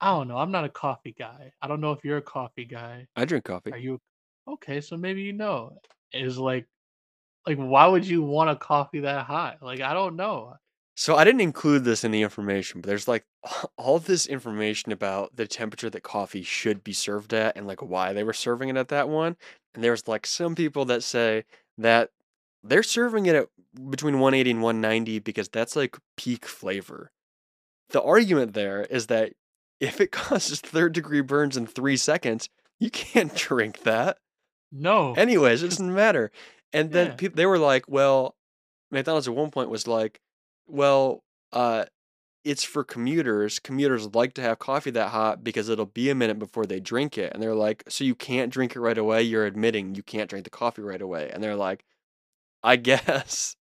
I 0.00 0.10
don't 0.10 0.28
know. 0.28 0.38
I'm 0.38 0.50
not 0.50 0.64
a 0.64 0.70
coffee 0.70 1.14
guy. 1.18 1.52
I 1.60 1.68
don't 1.68 1.80
know 1.80 1.92
if 1.92 2.04
you're 2.04 2.18
a 2.18 2.22
coffee 2.22 2.64
guy. 2.64 3.06
I 3.16 3.24
drink 3.24 3.44
coffee. 3.44 3.72
Are 3.72 3.78
you 3.78 4.00
okay? 4.48 4.80
So 4.80 4.96
maybe 4.96 5.22
you 5.22 5.32
know. 5.32 5.78
Is 6.12 6.38
like, 6.38 6.66
like 7.46 7.58
why 7.58 7.86
would 7.86 8.06
you 8.06 8.22
want 8.22 8.50
a 8.50 8.56
coffee 8.56 9.00
that 9.00 9.26
hot? 9.26 9.58
Like 9.62 9.80
I 9.80 9.92
don't 9.92 10.16
know. 10.16 10.54
So 10.96 11.16
I 11.16 11.24
didn't 11.24 11.40
include 11.40 11.84
this 11.84 12.04
in 12.04 12.10
the 12.10 12.22
information, 12.22 12.80
but 12.80 12.88
there's 12.88 13.08
like 13.08 13.24
all 13.78 13.98
this 13.98 14.26
information 14.26 14.92
about 14.92 15.36
the 15.36 15.46
temperature 15.46 15.90
that 15.90 16.02
coffee 16.02 16.42
should 16.42 16.82
be 16.84 16.92
served 16.92 17.32
at 17.32 17.56
and 17.56 17.66
like 17.66 17.82
why 17.82 18.12
they 18.12 18.24
were 18.24 18.32
serving 18.32 18.68
it 18.68 18.76
at 18.76 18.88
that 18.88 19.08
one. 19.08 19.36
And 19.74 19.84
there's 19.84 20.08
like 20.08 20.26
some 20.26 20.54
people 20.54 20.84
that 20.86 21.02
say 21.02 21.44
that 21.78 22.10
they're 22.62 22.82
serving 22.82 23.26
it 23.26 23.34
at 23.34 23.46
between 23.88 24.18
180 24.18 24.50
and 24.50 24.62
190 24.62 25.20
because 25.20 25.48
that's 25.48 25.76
like 25.76 25.96
peak 26.16 26.44
flavor. 26.44 27.12
The 27.90 28.02
argument 28.02 28.54
there 28.54 28.82
is 28.82 29.06
that 29.06 29.32
if 29.80 30.00
it 30.00 30.12
causes 30.12 30.60
third 30.60 30.92
degree 30.92 31.20
burns 31.22 31.56
in 31.56 31.66
three 31.66 31.96
seconds, 31.96 32.48
you 32.78 32.90
can't 32.90 33.34
drink 33.48 33.82
that. 33.82 34.18
No. 34.72 35.14
Anyways, 35.14 35.62
it 35.62 35.70
doesn't 35.70 35.94
matter. 35.94 36.30
And 36.72 36.92
then 36.92 37.08
Yeah. 37.08 37.14
peop 37.14 37.34
they 37.36 37.46
were 37.46 37.58
like, 37.58 37.84
well, 37.88 38.36
McDonald's 38.90 39.26
at 39.28 39.34
one 39.34 39.50
point 39.50 39.70
was 39.70 39.86
like, 39.88 40.20
well, 40.66 41.24
uh, 41.52 41.86
it's 42.44 42.64
for 42.64 42.84
commuters. 42.84 43.58
Commuters 43.58 44.14
like 44.14 44.34
to 44.34 44.42
have 44.42 44.58
coffee 44.58 44.90
that 44.92 45.08
hot 45.10 45.44
because 45.44 45.68
it'll 45.68 45.84
be 45.86 46.08
a 46.10 46.14
minute 46.14 46.38
before 46.38 46.64
they 46.64 46.80
drink 46.80 47.18
it. 47.18 47.32
And 47.34 47.42
they're 47.42 47.54
like, 47.54 47.82
so 47.88 48.04
you 48.04 48.14
can't 48.14 48.52
drink 48.52 48.74
it 48.76 48.80
right 48.80 48.96
away. 48.96 49.22
You're 49.22 49.44
admitting 49.46 49.94
you 49.94 50.02
can't 50.02 50.30
drink 50.30 50.44
the 50.44 50.50
coffee 50.50 50.82
right 50.82 51.02
away. 51.02 51.30
And 51.30 51.42
they're 51.42 51.56
like, 51.56 51.84
I 52.62 52.76
guess. 52.76 53.56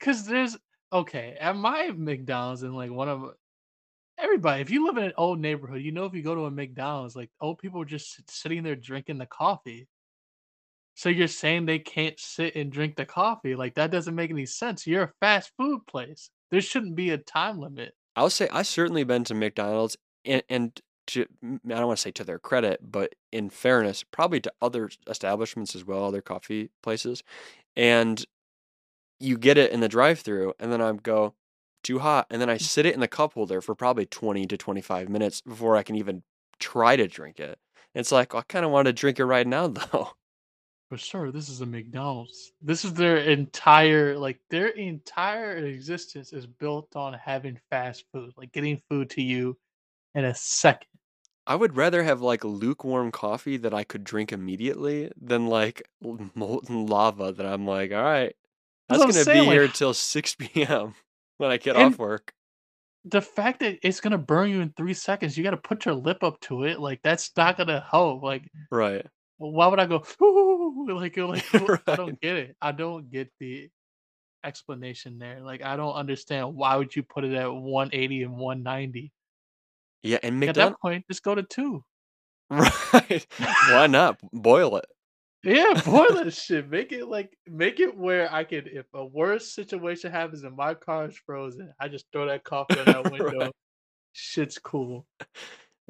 Cause 0.00 0.26
there's 0.26 0.56
okay 0.92 1.36
at 1.38 1.56
my 1.56 1.90
McDonald's 1.96 2.62
in 2.62 2.74
like 2.74 2.90
one 2.90 3.08
of 3.08 3.34
everybody. 4.20 4.62
If 4.62 4.70
you 4.70 4.86
live 4.86 4.96
in 4.96 5.04
an 5.04 5.12
old 5.16 5.40
neighborhood, 5.40 5.82
you 5.82 5.92
know 5.92 6.04
if 6.04 6.14
you 6.14 6.22
go 6.22 6.34
to 6.34 6.46
a 6.46 6.50
McDonald's, 6.50 7.16
like 7.16 7.30
old 7.40 7.58
people 7.58 7.80
are 7.82 7.86
just 7.86 8.30
sitting 8.30 8.62
there 8.62 8.76
drinking 8.76 9.18
the 9.18 9.26
coffee. 9.26 9.88
So 10.94 11.08
you're 11.08 11.28
saying 11.28 11.66
they 11.66 11.78
can't 11.78 12.18
sit 12.18 12.56
and 12.56 12.70
drink 12.70 12.96
the 12.96 13.06
coffee? 13.06 13.54
Like 13.54 13.74
that 13.76 13.90
doesn't 13.90 14.14
make 14.14 14.30
any 14.30 14.46
sense. 14.46 14.86
You're 14.86 15.04
a 15.04 15.12
fast 15.20 15.52
food 15.56 15.86
place. 15.86 16.30
There 16.50 16.60
shouldn't 16.60 16.96
be 16.96 17.10
a 17.10 17.18
time 17.18 17.58
limit. 17.58 17.94
I'll 18.16 18.30
say 18.30 18.48
I've 18.52 18.66
certainly 18.66 19.04
been 19.04 19.24
to 19.24 19.34
McDonald's 19.34 19.96
and, 20.24 20.42
and 20.50 20.80
to 21.08 21.26
I 21.42 21.58
don't 21.68 21.86
want 21.86 21.98
to 21.98 22.02
say 22.02 22.10
to 22.12 22.24
their 22.24 22.38
credit, 22.38 22.80
but 22.82 23.14
in 23.32 23.50
fairness, 23.50 24.04
probably 24.04 24.40
to 24.40 24.52
other 24.60 24.90
establishments 25.06 25.74
as 25.74 25.84
well, 25.84 26.04
other 26.04 26.20
coffee 26.20 26.70
places. 26.82 27.22
And 27.76 28.24
you 29.18 29.38
get 29.38 29.58
it 29.58 29.72
in 29.72 29.80
the 29.80 29.88
drive 29.88 30.20
through 30.20 30.54
and 30.58 30.72
then 30.72 30.80
I 30.80 30.92
go 30.92 31.34
too 31.82 31.98
hot 32.00 32.26
and 32.30 32.40
then 32.40 32.50
I 32.50 32.56
sit 32.56 32.86
it 32.86 32.94
in 32.94 33.00
the 33.00 33.08
cup 33.08 33.34
holder 33.34 33.60
for 33.60 33.74
probably 33.74 34.06
20 34.06 34.46
to 34.46 34.56
25 34.56 35.08
minutes 35.08 35.40
before 35.40 35.76
I 35.76 35.82
can 35.82 35.96
even 35.96 36.22
try 36.58 36.96
to 36.96 37.06
drink 37.08 37.40
it. 37.40 37.58
It's 37.94 38.12
like 38.12 38.34
I 38.34 38.42
kind 38.42 38.64
of 38.64 38.70
want 38.70 38.86
to 38.86 38.92
drink 38.92 39.18
it 39.18 39.24
right 39.24 39.46
now 39.46 39.66
though. 39.92 40.10
But 40.90 40.98
sure, 40.98 41.30
this 41.30 41.48
is 41.48 41.60
a 41.60 41.66
McDonald's. 41.66 42.50
This 42.60 42.84
is 42.84 42.94
their 42.94 43.18
entire 43.18 44.18
like 44.18 44.40
their 44.50 44.66
entire 44.68 45.56
existence 45.56 46.32
is 46.32 46.46
built 46.46 46.96
on 46.96 47.12
having 47.14 47.60
fast 47.70 48.04
food, 48.12 48.32
like 48.36 48.50
getting 48.52 48.82
food 48.90 49.10
to 49.10 49.22
you 49.22 49.56
in 50.16 50.24
a 50.24 50.34
second. 50.34 50.88
I 51.46 51.54
would 51.54 51.76
rather 51.76 52.02
have 52.02 52.20
like 52.20 52.44
lukewarm 52.44 53.10
coffee 53.12 53.56
that 53.58 53.72
I 53.72 53.84
could 53.84 54.04
drink 54.04 54.32
immediately 54.32 55.10
than 55.20 55.46
like 55.46 55.82
molten 56.34 56.86
lava 56.86 57.32
that 57.32 57.46
I'm 57.46 57.66
like, 57.66 57.92
all 57.92 58.02
right, 58.02 58.34
That's 58.88 59.00
that's 59.00 59.02
I'm 59.02 59.10
gonna 59.10 59.24
saying, 59.24 59.42
be 59.44 59.46
like- 59.46 59.54
here 59.58 59.68
till 59.68 59.94
6 59.94 60.34
p.m. 60.36 60.94
when 61.40 61.50
I 61.50 61.56
get 61.56 61.76
And- 61.76 61.94
off 61.94 61.98
work. 61.98 62.32
The 63.06 63.22
fact 63.22 63.60
that 63.60 63.78
it's 63.82 63.98
gonna 63.98 64.18
burn 64.18 64.50
you 64.50 64.60
in 64.60 64.72
three 64.76 64.92
seconds, 64.92 65.36
you 65.36 65.42
gotta 65.42 65.56
put 65.56 65.86
your 65.86 65.94
lip 65.94 66.22
up 66.22 66.38
to 66.42 66.64
it. 66.64 66.78
Like 66.80 67.00
that's 67.02 67.30
not 67.36 67.56
gonna 67.56 67.80
help. 67.90 68.22
Like 68.22 68.46
Right. 68.70 69.06
why 69.38 69.68
would 69.68 69.80
I 69.80 69.86
go 69.86 70.04
"Ooh," 70.22 70.86
like 70.94 71.16
like 71.16 71.88
I 71.88 71.96
don't 71.96 72.20
get 72.20 72.36
it. 72.36 72.56
I 72.60 72.72
don't 72.72 73.10
get 73.10 73.32
the 73.40 73.70
explanation 74.44 75.18
there. 75.18 75.40
Like 75.40 75.62
I 75.62 75.76
don't 75.76 75.94
understand 75.94 76.54
why 76.54 76.76
would 76.76 76.94
you 76.94 77.02
put 77.02 77.24
it 77.24 77.32
at 77.34 77.50
180 77.50 78.22
and 78.24 78.36
190? 78.36 79.10
Yeah, 80.02 80.18
and 80.22 80.44
At 80.44 80.54
that 80.56 80.78
point, 80.80 81.06
just 81.10 81.22
go 81.22 81.34
to 81.34 81.42
two. 81.42 81.82
Right. 82.50 83.26
Why 83.70 83.86
not? 83.86 84.18
Boil 84.32 84.76
it. 84.76 84.86
Yeah, 85.42 85.80
boil 85.84 86.14
that 86.14 86.34
shit. 86.34 86.68
Make 86.68 86.92
it 86.92 87.06
like 87.08 87.36
make 87.48 87.80
it 87.80 87.96
where 87.96 88.32
I 88.32 88.44
could 88.44 88.68
if 88.68 88.86
a 88.92 89.04
worse 89.04 89.54
situation 89.54 90.12
happens 90.12 90.44
and 90.44 90.54
my 90.54 90.74
car 90.74 91.06
is 91.06 91.16
frozen, 91.24 91.72
I 91.80 91.88
just 91.88 92.06
throw 92.12 92.26
that 92.26 92.44
coffee 92.44 92.78
on 92.78 92.84
that 92.84 93.04
window. 93.12 93.38
Right. 93.38 93.52
Shit's 94.12 94.58
cool. 94.58 95.06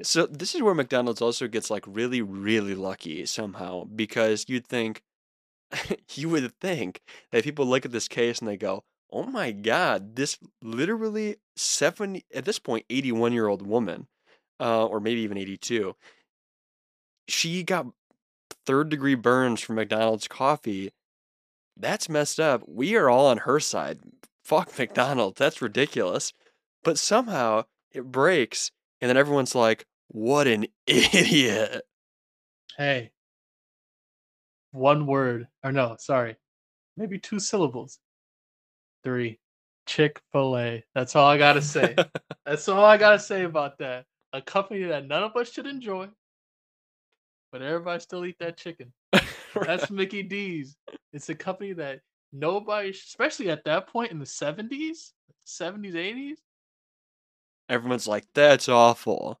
So 0.03 0.25
this 0.25 0.55
is 0.55 0.61
where 0.61 0.73
McDonald's 0.73 1.21
also 1.21 1.47
gets 1.47 1.69
like 1.69 1.83
really, 1.87 2.21
really 2.21 2.75
lucky 2.75 3.25
somehow 3.25 3.83
because 3.83 4.45
you'd 4.47 4.67
think, 4.67 5.03
you 6.15 6.29
would 6.29 6.51
think 6.59 7.01
that 7.31 7.43
people 7.43 7.65
look 7.65 7.85
at 7.85 7.91
this 7.91 8.07
case 8.07 8.39
and 8.39 8.47
they 8.47 8.57
go, 8.57 8.83
"Oh 9.11 9.23
my 9.23 9.51
God, 9.51 10.15
this 10.15 10.37
literally 10.61 11.37
seventy 11.57 12.25
at 12.33 12.45
this 12.45 12.59
point 12.59 12.85
eighty 12.89 13.11
one 13.11 13.33
year 13.33 13.47
old 13.47 13.65
woman, 13.67 14.07
uh, 14.61 14.85
or 14.85 14.99
maybe 15.01 15.21
even 15.21 15.37
eighty 15.37 15.57
two, 15.57 15.95
she 17.27 17.63
got 17.63 17.87
third 18.65 18.89
degree 18.89 19.15
burns 19.15 19.61
from 19.61 19.75
McDonald's 19.75 20.27
coffee. 20.27 20.91
That's 21.77 22.09
messed 22.09 22.39
up. 22.39 22.63
We 22.67 22.95
are 22.95 23.09
all 23.09 23.27
on 23.27 23.39
her 23.39 23.59
side. 23.59 23.99
Fuck 24.43 24.77
McDonald's. 24.77 25.37
That's 25.37 25.61
ridiculous. 25.61 26.33
But 26.83 26.97
somehow 26.97 27.65
it 27.91 28.05
breaks, 28.05 28.71
and 28.99 29.09
then 29.09 29.17
everyone's 29.17 29.55
like, 29.55 29.85
what 30.07 30.47
an 30.47 30.67
idiot. 30.87 31.83
Hey, 32.77 33.11
one 34.71 35.05
word, 35.05 35.47
or 35.63 35.71
no, 35.71 35.95
sorry, 35.99 36.37
maybe 36.97 37.19
two 37.19 37.39
syllables. 37.39 37.99
Three. 39.03 39.39
Chick 39.87 40.21
fil 40.31 40.57
A. 40.57 40.83
That's 40.93 41.15
all 41.15 41.27
I 41.27 41.37
got 41.37 41.53
to 41.53 41.61
say. 41.61 41.95
That's 42.45 42.69
all 42.69 42.85
I 42.85 42.97
got 42.97 43.11
to 43.11 43.19
say 43.19 43.43
about 43.43 43.79
that. 43.79 44.05
A 44.31 44.41
company 44.41 44.83
that 44.83 45.07
none 45.07 45.23
of 45.23 45.35
us 45.35 45.51
should 45.51 45.65
enjoy, 45.65 46.07
but 47.51 47.61
everybody 47.61 47.99
still 47.99 48.25
eat 48.25 48.37
that 48.39 48.57
chicken. 48.57 48.91
That's 49.53 49.89
Mickey 49.89 50.23
D's. 50.23 50.77
It's 51.13 51.29
a 51.29 51.35
company 51.35 51.73
that 51.73 51.99
nobody, 52.31 52.89
especially 52.89 53.49
at 53.49 53.65
that 53.65 53.87
point 53.87 54.11
in 54.11 54.19
the 54.19 54.25
70s, 54.25 55.11
70s, 55.45 55.93
80s, 55.93 56.37
Everyone's 57.71 58.05
like, 58.05 58.25
that's 58.33 58.67
awful. 58.67 59.39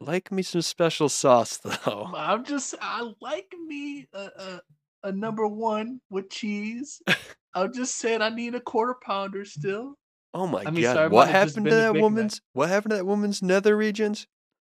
Like 0.00 0.30
me 0.30 0.42
some 0.42 0.62
special 0.62 1.08
sauce 1.08 1.56
though. 1.64 2.12
I'm 2.14 2.44
just 2.44 2.76
I 2.80 3.12
like 3.20 3.52
me 3.66 4.06
a, 4.14 4.30
a, 4.36 4.60
a 5.04 5.12
number 5.12 5.48
one 5.48 6.00
with 6.08 6.30
cheese. 6.30 7.02
I'm 7.54 7.72
just 7.74 7.96
saying 7.96 8.22
I 8.22 8.28
need 8.28 8.54
a 8.54 8.60
quarter 8.60 8.94
pounder 9.04 9.44
still. 9.44 9.96
Oh 10.32 10.46
my 10.46 10.62
I 10.64 10.70
mean, 10.70 10.82
god, 10.82 10.94
sorry, 10.94 11.08
what 11.08 11.26
might 11.26 11.32
have 11.32 11.46
just 11.46 11.56
happened 11.56 11.70
to 11.70 11.76
that 11.76 11.94
woman's 11.96 12.40
what 12.52 12.68
happened 12.68 12.90
to 12.90 12.96
that 12.98 13.04
woman's 13.04 13.42
nether 13.42 13.76
regions? 13.76 14.28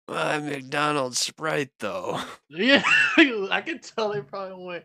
Uh, 0.08 0.40
McDonald's 0.42 1.18
Sprite 1.18 1.70
though. 1.78 2.20
Yeah, 2.48 2.82
I 3.16 3.62
can 3.64 3.78
tell 3.78 4.12
they 4.12 4.20
probably 4.22 4.64
went. 4.64 4.84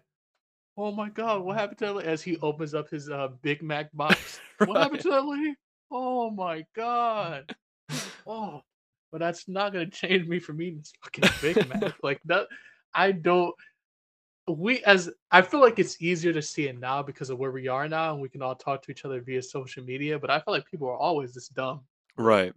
Oh 0.78 0.92
my 0.92 1.10
god, 1.10 1.42
what 1.42 1.58
happened 1.58 1.80
to 1.80 1.86
that? 1.86 1.96
lady?" 1.96 2.10
As 2.10 2.22
he 2.22 2.38
opens 2.38 2.74
up 2.76 2.90
his 2.90 3.10
uh, 3.10 3.30
Big 3.42 3.64
Mac 3.64 3.92
box, 3.94 4.40
what 4.66 4.82
happened 4.82 5.02
to 5.02 5.10
that 5.10 5.26
lady? 5.26 5.56
Oh 5.90 6.30
my 6.30 6.64
god. 6.76 7.56
Oh, 8.28 8.62
but 9.12 9.20
that's 9.20 9.48
not 9.48 9.74
gonna 9.74 9.90
change 9.90 10.28
me 10.28 10.40
from 10.40 10.62
eating 10.62 10.80
this 10.80 10.94
fucking 11.04 11.30
Big 11.42 11.68
Mac. 11.70 11.96
like 12.04 12.22
that, 12.26 12.48
I 12.94 13.12
don't. 13.12 13.56
We 14.48 14.84
as 14.84 15.10
I 15.32 15.42
feel 15.42 15.60
like 15.60 15.80
it's 15.80 16.00
easier 16.02 16.34
to 16.34 16.42
see 16.42 16.68
it 16.68 16.80
now 16.80 17.02
because 17.02 17.32
of 17.32 17.40
where 17.40 17.52
we 17.52 17.68
are 17.68 17.90
now, 17.90 18.14
and 18.14 18.22
we 18.22 18.30
can 18.30 18.44
all 18.44 18.54
talk 18.56 18.84
to 18.84 18.92
each 18.92 19.06
other 19.06 19.22
via 19.22 19.42
social 19.42 19.84
media. 19.84 20.20
But 20.20 20.30
I 20.30 20.40
feel 20.40 20.54
like 20.54 20.70
people 20.70 20.88
are 20.88 20.98
always 20.98 21.34
this 21.34 21.48
dumb. 21.48 21.82
Right. 22.16 22.54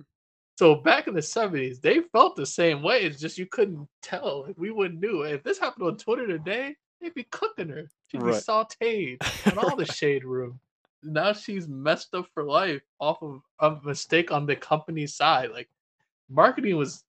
So 0.58 0.74
back 0.74 1.06
in 1.06 1.14
the 1.14 1.22
seventies, 1.22 1.78
they 1.78 2.00
felt 2.10 2.34
the 2.34 2.44
same 2.44 2.82
way. 2.82 3.02
It's 3.02 3.20
just 3.20 3.38
you 3.38 3.46
couldn't 3.46 3.86
tell. 4.02 4.48
We 4.56 4.72
wouldn't 4.72 4.98
knew. 4.98 5.22
If 5.22 5.44
this 5.44 5.60
happened 5.60 5.86
on 5.86 5.96
Twitter 5.96 6.26
today, 6.26 6.74
they'd 7.00 7.14
be 7.14 7.28
cooking 7.30 7.68
her. 7.68 7.88
She'd 8.08 8.24
be 8.24 8.32
sauteed 8.32 9.18
in 9.46 9.56
all 9.56 9.76
the 9.76 9.86
shade 9.86 10.24
room. 10.24 10.58
Now 11.04 11.32
she's 11.32 11.68
messed 11.68 12.12
up 12.12 12.26
for 12.34 12.42
life 12.42 12.82
off 12.98 13.22
of 13.22 13.40
a 13.60 13.76
mistake 13.86 14.32
on 14.32 14.46
the 14.46 14.56
company's 14.56 15.14
side. 15.14 15.52
Like 15.52 15.68
marketing 16.28 16.76
was 16.76 17.04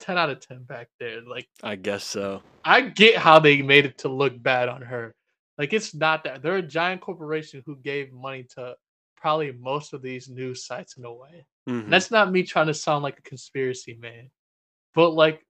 ten 0.00 0.18
out 0.18 0.30
of 0.30 0.40
ten 0.40 0.64
back 0.64 0.88
there. 0.98 1.20
Like 1.20 1.46
I 1.62 1.76
guess 1.76 2.02
so. 2.02 2.42
I 2.64 2.80
get 2.80 3.16
how 3.16 3.38
they 3.38 3.62
made 3.62 3.86
it 3.86 3.98
to 3.98 4.08
look 4.08 4.42
bad 4.42 4.68
on 4.68 4.82
her. 4.82 5.14
Like 5.56 5.72
it's 5.72 5.94
not 5.94 6.24
that 6.24 6.42
they're 6.42 6.56
a 6.56 6.62
giant 6.62 7.00
corporation 7.00 7.62
who 7.64 7.76
gave 7.76 8.12
money 8.12 8.44
to 8.56 8.74
probably 9.16 9.52
most 9.52 9.92
of 9.92 10.02
these 10.02 10.28
news 10.28 10.66
sites 10.66 10.96
in 10.96 11.04
a 11.04 11.12
way. 11.12 11.46
Mhm. 11.68 11.90
That's 11.90 12.10
not 12.10 12.30
me 12.32 12.42
trying 12.42 12.68
to 12.68 12.74
sound 12.74 13.02
like 13.02 13.18
a 13.18 13.22
conspiracy 13.22 13.94
man, 13.94 14.30
but 14.94 15.10
like 15.10 15.46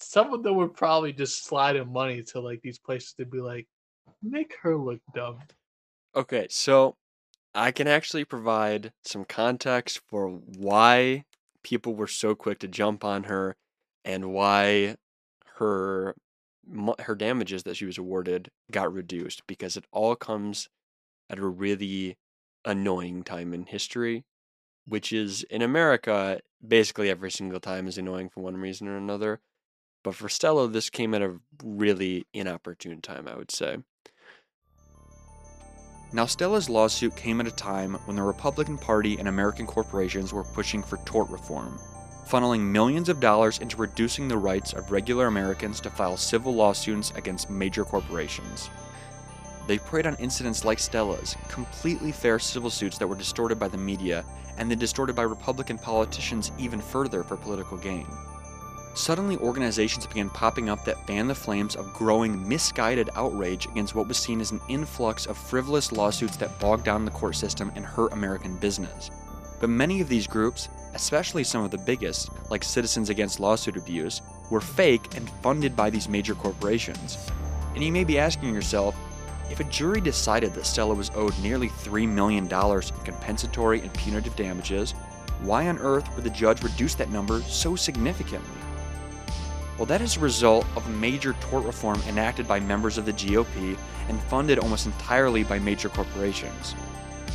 some 0.00 0.34
of 0.34 0.42
them 0.42 0.56
were 0.56 0.68
probably 0.68 1.12
just 1.12 1.44
sliding 1.44 1.92
money 1.92 2.22
to 2.24 2.40
like 2.40 2.62
these 2.62 2.78
places 2.78 3.14
to 3.14 3.26
be 3.26 3.40
like, 3.40 3.68
make 4.22 4.56
her 4.62 4.76
look 4.76 5.00
dumb. 5.14 5.40
Okay, 6.14 6.46
so 6.50 6.96
I 7.54 7.72
can 7.72 7.88
actually 7.88 8.24
provide 8.24 8.92
some 9.04 9.24
context 9.24 10.00
for 10.08 10.28
why 10.30 11.24
people 11.64 11.94
were 11.94 12.08
so 12.08 12.34
quick 12.34 12.58
to 12.60 12.68
jump 12.68 13.04
on 13.04 13.24
her 13.24 13.56
and 14.04 14.32
why 14.32 14.96
her 15.56 16.16
her 17.00 17.14
damages 17.16 17.64
that 17.64 17.76
she 17.76 17.86
was 17.86 17.98
awarded 17.98 18.50
got 18.70 18.92
reduced 18.92 19.46
because 19.46 19.76
it 19.76 19.84
all 19.92 20.16
comes 20.16 20.68
at 21.30 21.38
a 21.38 21.46
really 21.46 22.16
annoying 22.64 23.22
time 23.22 23.52
in 23.54 23.64
history, 23.64 24.24
which 24.86 25.12
is 25.12 25.42
in 25.44 25.62
America 25.62 26.40
basically 26.66 27.10
every 27.10 27.30
single 27.30 27.60
time 27.60 27.86
is 27.88 27.98
annoying 27.98 28.28
for 28.28 28.40
one 28.40 28.56
reason 28.56 28.88
or 28.88 28.96
another. 28.96 29.40
But 30.02 30.14
for 30.14 30.28
Stella, 30.28 30.68
this 30.68 30.90
came 30.90 31.14
at 31.14 31.22
a 31.22 31.36
really 31.62 32.26
inopportune 32.32 33.00
time, 33.02 33.28
I 33.28 33.36
would 33.36 33.50
say. 33.50 33.78
Now, 36.12 36.26
Stella's 36.26 36.68
lawsuit 36.68 37.14
came 37.14 37.40
at 37.40 37.46
a 37.46 37.52
time 37.52 37.94
when 38.06 38.16
the 38.16 38.22
Republican 38.22 38.78
Party 38.78 39.16
and 39.18 39.28
American 39.28 39.66
corporations 39.66 40.32
were 40.32 40.42
pushing 40.42 40.82
for 40.82 40.96
tort 41.04 41.30
reform, 41.30 41.78
funneling 42.26 42.60
millions 42.60 43.08
of 43.08 43.20
dollars 43.20 43.58
into 43.58 43.76
reducing 43.76 44.26
the 44.26 44.36
rights 44.36 44.72
of 44.72 44.90
regular 44.90 45.26
Americans 45.26 45.80
to 45.82 45.90
file 45.90 46.16
civil 46.16 46.52
lawsuits 46.52 47.12
against 47.14 47.48
major 47.48 47.84
corporations. 47.84 48.70
They 49.70 49.78
preyed 49.78 50.08
on 50.08 50.16
incidents 50.16 50.64
like 50.64 50.80
Stella's, 50.80 51.36
completely 51.48 52.10
fair 52.10 52.40
civil 52.40 52.70
suits 52.70 52.98
that 52.98 53.06
were 53.06 53.14
distorted 53.14 53.60
by 53.60 53.68
the 53.68 53.78
media 53.78 54.24
and 54.58 54.68
then 54.68 54.80
distorted 54.80 55.14
by 55.14 55.22
Republican 55.22 55.78
politicians 55.78 56.50
even 56.58 56.80
further 56.80 57.22
for 57.22 57.36
political 57.36 57.76
gain. 57.76 58.08
Suddenly, 58.94 59.36
organizations 59.36 60.08
began 60.08 60.28
popping 60.28 60.68
up 60.68 60.84
that 60.84 61.06
fanned 61.06 61.30
the 61.30 61.36
flames 61.36 61.76
of 61.76 61.92
growing 61.92 62.48
misguided 62.48 63.10
outrage 63.14 63.66
against 63.66 63.94
what 63.94 64.08
was 64.08 64.18
seen 64.18 64.40
as 64.40 64.50
an 64.50 64.60
influx 64.68 65.26
of 65.26 65.38
frivolous 65.38 65.92
lawsuits 65.92 66.36
that 66.38 66.58
bogged 66.58 66.84
down 66.84 67.04
the 67.04 67.12
court 67.12 67.36
system 67.36 67.70
and 67.76 67.86
hurt 67.86 68.12
American 68.12 68.56
business. 68.56 69.12
But 69.60 69.70
many 69.70 70.00
of 70.00 70.08
these 70.08 70.26
groups, 70.26 70.68
especially 70.94 71.44
some 71.44 71.62
of 71.62 71.70
the 71.70 71.78
biggest, 71.78 72.30
like 72.50 72.64
Citizens 72.64 73.08
Against 73.08 73.38
Lawsuit 73.38 73.76
Abuse, 73.76 74.20
were 74.50 74.60
fake 74.60 75.14
and 75.14 75.30
funded 75.44 75.76
by 75.76 75.90
these 75.90 76.08
major 76.08 76.34
corporations. 76.34 77.18
And 77.76 77.84
you 77.84 77.92
may 77.92 78.02
be 78.02 78.18
asking 78.18 78.52
yourself, 78.52 78.96
if 79.50 79.60
a 79.60 79.64
jury 79.64 80.00
decided 80.00 80.54
that 80.54 80.66
Stella 80.66 80.94
was 80.94 81.10
owed 81.14 81.38
nearly 81.40 81.68
$3 81.68 82.08
million 82.08 82.44
in 82.44 83.04
compensatory 83.04 83.80
and 83.80 83.92
punitive 83.94 84.36
damages, 84.36 84.92
why 85.42 85.68
on 85.68 85.78
earth 85.78 86.08
would 86.14 86.24
the 86.24 86.30
judge 86.30 86.62
reduce 86.62 86.94
that 86.94 87.10
number 87.10 87.40
so 87.42 87.74
significantly? 87.74 88.48
Well, 89.76 89.86
that 89.86 90.02
is 90.02 90.16
a 90.16 90.20
result 90.20 90.66
of 90.76 90.88
major 91.00 91.32
tort 91.40 91.64
reform 91.64 92.00
enacted 92.06 92.46
by 92.46 92.60
members 92.60 92.98
of 92.98 93.06
the 93.06 93.12
GOP 93.12 93.78
and 94.08 94.20
funded 94.24 94.58
almost 94.58 94.86
entirely 94.86 95.42
by 95.42 95.58
major 95.58 95.88
corporations. 95.88 96.72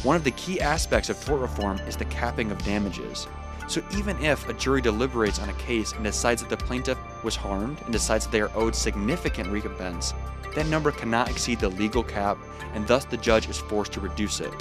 One 0.03 0.15
of 0.15 0.23
the 0.23 0.31
key 0.31 0.61
aspects 0.61 1.09
of 1.09 1.19
tort 1.25 1.41
reform 1.41 1.79
is 1.87 1.97
the 1.97 2.05
capping 2.05 2.51
of 2.51 2.63
damages. 2.63 3.27
So 3.67 3.83
even 3.97 4.23
if 4.23 4.47
a 4.47 4.53
jury 4.53 4.79
deliberates 4.79 5.39
on 5.39 5.49
a 5.49 5.53
case 5.53 5.93
and 5.93 6.03
decides 6.03 6.43
that 6.43 6.49
the 6.51 6.57
plaintiff 6.57 6.99
was 7.23 7.35
harmed 7.35 7.81
and 7.81 7.91
decides 7.91 8.25
that 8.25 8.31
they 8.31 8.41
are 8.41 8.51
owed 8.53 8.75
significant 8.75 9.49
recompense, 9.49 10.13
that 10.55 10.67
number 10.67 10.91
cannot 10.91 11.29
exceed 11.29 11.59
the 11.59 11.69
legal 11.69 12.03
cap 12.03 12.37
and 12.73 12.87
thus 12.87 13.05
the 13.05 13.17
judge 13.17 13.49
is 13.49 13.57
forced 13.57 13.93
to 13.93 13.99
reduce 13.99 14.39
it. 14.39 14.53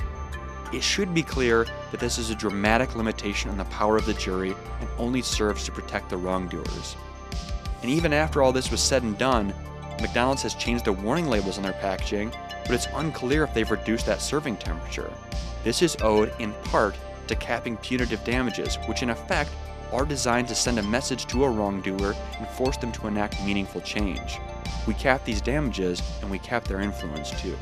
It 0.72 0.82
should 0.82 1.14
be 1.14 1.22
clear 1.22 1.66
that 1.90 2.00
this 2.00 2.18
is 2.18 2.30
a 2.30 2.34
dramatic 2.34 2.96
limitation 2.96 3.50
on 3.50 3.56
the 3.56 3.64
power 3.66 3.96
of 3.96 4.06
the 4.06 4.14
jury 4.14 4.54
and 4.80 4.88
only 4.98 5.22
serves 5.22 5.64
to 5.64 5.72
protect 5.72 6.10
the 6.10 6.16
wrongdoers. 6.16 6.96
And 7.82 7.90
even 7.90 8.12
after 8.12 8.42
all 8.42 8.52
this 8.52 8.70
was 8.70 8.80
said 8.80 9.02
and 9.02 9.16
done, 9.16 9.54
McDonald's 10.00 10.42
has 10.42 10.54
changed 10.54 10.84
the 10.84 10.92
warning 10.92 11.28
labels 11.28 11.58
on 11.58 11.62
their 11.62 11.74
packaging, 11.74 12.32
but 12.62 12.72
it's 12.72 12.88
unclear 12.94 13.44
if 13.44 13.54
they've 13.54 13.70
reduced 13.70 14.06
that 14.06 14.20
serving 14.20 14.56
temperature. 14.56 15.12
This 15.62 15.82
is 15.82 15.96
owed 16.02 16.32
in 16.40 16.52
part 16.64 16.96
to 17.28 17.36
capping 17.36 17.76
punitive 17.76 18.24
damages, 18.24 18.76
which 18.86 19.02
in 19.02 19.10
effect 19.10 19.50
are 19.92 20.04
designed 20.04 20.48
to 20.48 20.54
send 20.54 20.78
a 20.78 20.82
message 20.82 21.26
to 21.26 21.44
a 21.44 21.50
wrongdoer 21.50 22.16
and 22.38 22.48
force 22.48 22.76
them 22.76 22.90
to 22.92 23.06
enact 23.06 23.42
meaningful 23.44 23.80
change. 23.80 24.38
We 24.86 24.94
cap 24.94 25.24
these 25.24 25.40
damages 25.40 26.02
and 26.20 26.30
we 26.30 26.38
cap 26.38 26.64
their 26.64 26.80
influence 26.80 27.30
too. 27.40 27.56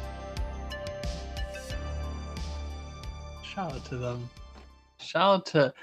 Shout 3.45 3.73
out 3.73 3.85
to 3.87 3.97
them. 3.97 4.29
Shout 4.99 5.35
out 5.35 5.47
to 5.47 5.75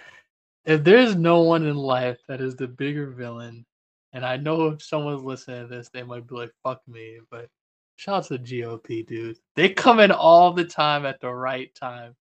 if 0.65 0.83
there's 0.83 1.15
no 1.15 1.41
one 1.41 1.65
in 1.65 1.75
life 1.75 2.19
that 2.27 2.41
is 2.41 2.55
the 2.55 2.67
bigger 2.67 3.07
villain, 3.07 3.65
and 4.13 4.25
I 4.25 4.37
know 4.37 4.67
if 4.67 4.83
someone's 4.83 5.23
listening 5.23 5.61
to 5.61 5.67
this, 5.67 5.89
they 5.89 6.03
might 6.03 6.27
be 6.27 6.35
like, 6.35 6.51
fuck 6.63 6.81
me, 6.87 7.19
but 7.31 7.47
shout 7.95 8.17
out 8.17 8.23
to 8.25 8.37
the 8.37 8.43
GOP, 8.61 9.05
dude. 9.05 9.37
They 9.55 9.69
come 9.69 9.99
in 9.99 10.11
all 10.11 10.53
the 10.53 10.65
time 10.65 11.05
at 11.05 11.21
the 11.21 11.31
right 11.31 11.73
time 11.75 12.15